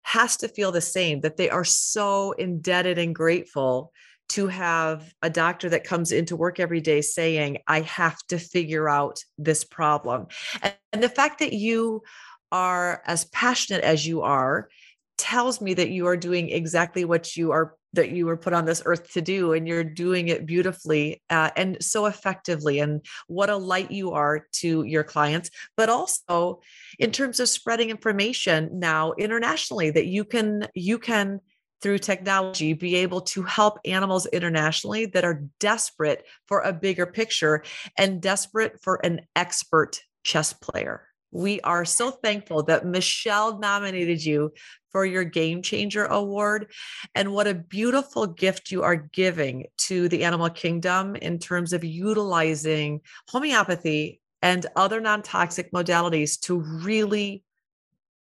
has 0.02 0.38
to 0.38 0.48
feel 0.48 0.72
the 0.72 0.80
same 0.80 1.20
that 1.20 1.36
they 1.36 1.50
are 1.50 1.64
so 1.64 2.32
indebted 2.32 2.96
and 2.96 3.14
grateful 3.14 3.92
to 4.30 4.46
have 4.46 5.12
a 5.22 5.28
doctor 5.28 5.68
that 5.68 5.84
comes 5.84 6.12
into 6.12 6.34
work 6.34 6.58
every 6.58 6.80
day 6.80 7.02
saying, 7.02 7.58
I 7.66 7.82
have 7.82 8.16
to 8.28 8.38
figure 8.38 8.88
out 8.88 9.22
this 9.36 9.64
problem. 9.64 10.26
And, 10.62 10.74
the 11.02 11.08
fact 11.10 11.40
that 11.40 11.52
you 11.52 12.02
are 12.50 13.02
as 13.06 13.26
passionate 13.26 13.84
as 13.84 14.06
you 14.06 14.22
are 14.22 14.70
tells 15.18 15.60
me 15.60 15.74
that 15.74 15.90
you 15.90 16.06
are 16.06 16.16
doing 16.16 16.48
exactly 16.48 17.04
what 17.04 17.36
you 17.36 17.52
are 17.52 17.74
that 17.94 18.10
you 18.10 18.26
were 18.26 18.36
put 18.36 18.52
on 18.52 18.64
this 18.64 18.82
earth 18.84 19.12
to 19.12 19.20
do 19.20 19.52
and 19.52 19.66
you're 19.66 19.84
doing 19.84 20.28
it 20.28 20.46
beautifully 20.46 21.22
uh, 21.30 21.50
and 21.56 21.76
so 21.82 22.06
effectively 22.06 22.80
and 22.80 23.04
what 23.26 23.50
a 23.50 23.56
light 23.56 23.90
you 23.90 24.12
are 24.12 24.46
to 24.52 24.82
your 24.84 25.04
clients. 25.04 25.50
But 25.76 25.88
also 25.88 26.60
in 26.98 27.10
terms 27.12 27.40
of 27.40 27.48
spreading 27.48 27.90
information 27.90 28.78
now 28.78 29.12
internationally 29.12 29.90
that 29.90 30.06
you 30.06 30.24
can 30.24 30.66
you 30.74 30.98
can 30.98 31.40
through 31.80 31.98
technology 31.98 32.72
be 32.72 32.96
able 32.96 33.20
to 33.20 33.42
help 33.42 33.78
animals 33.84 34.26
internationally 34.26 35.06
that 35.06 35.24
are 35.24 35.44
desperate 35.60 36.24
for 36.46 36.60
a 36.60 36.72
bigger 36.72 37.06
picture 37.06 37.62
and 37.96 38.20
desperate 38.20 38.80
for 38.82 38.96
an 39.06 39.20
expert 39.36 40.00
chess 40.24 40.52
player. 40.52 41.06
We 41.30 41.60
are 41.60 41.84
so 41.84 42.10
thankful 42.10 42.62
that 42.64 42.86
Michelle 42.86 43.58
nominated 43.58 44.24
you 44.24 44.52
for 44.90 45.04
your 45.04 45.24
Game 45.24 45.62
Changer 45.62 46.04
Award. 46.04 46.72
And 47.14 47.32
what 47.32 47.46
a 47.46 47.54
beautiful 47.54 48.26
gift 48.26 48.70
you 48.70 48.82
are 48.82 48.96
giving 48.96 49.66
to 49.78 50.08
the 50.08 50.24
animal 50.24 50.50
kingdom 50.50 51.16
in 51.16 51.38
terms 51.38 51.72
of 51.72 51.84
utilizing 51.84 53.00
homeopathy 53.28 54.20
and 54.42 54.66
other 54.76 55.00
non 55.00 55.22
toxic 55.22 55.72
modalities 55.72 56.40
to 56.42 56.60
really 56.60 57.42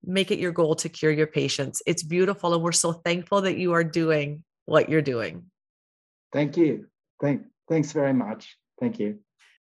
make 0.03 0.31
it 0.31 0.39
your 0.39 0.51
goal 0.51 0.75
to 0.75 0.89
cure 0.89 1.11
your 1.11 1.27
patients. 1.27 1.81
It's 1.85 2.03
beautiful. 2.03 2.53
And 2.53 2.63
we're 2.63 2.73
so 2.73 2.91
thankful 2.91 3.41
that 3.41 3.57
you 3.57 3.73
are 3.73 3.83
doing 3.83 4.43
what 4.65 4.89
you're 4.89 5.01
doing. 5.01 5.45
Thank 6.31 6.57
you. 6.57 6.87
Thank, 7.21 7.43
thanks 7.69 7.91
very 7.91 8.13
much. 8.13 8.57
Thank 8.79 8.99
you. 8.99 9.19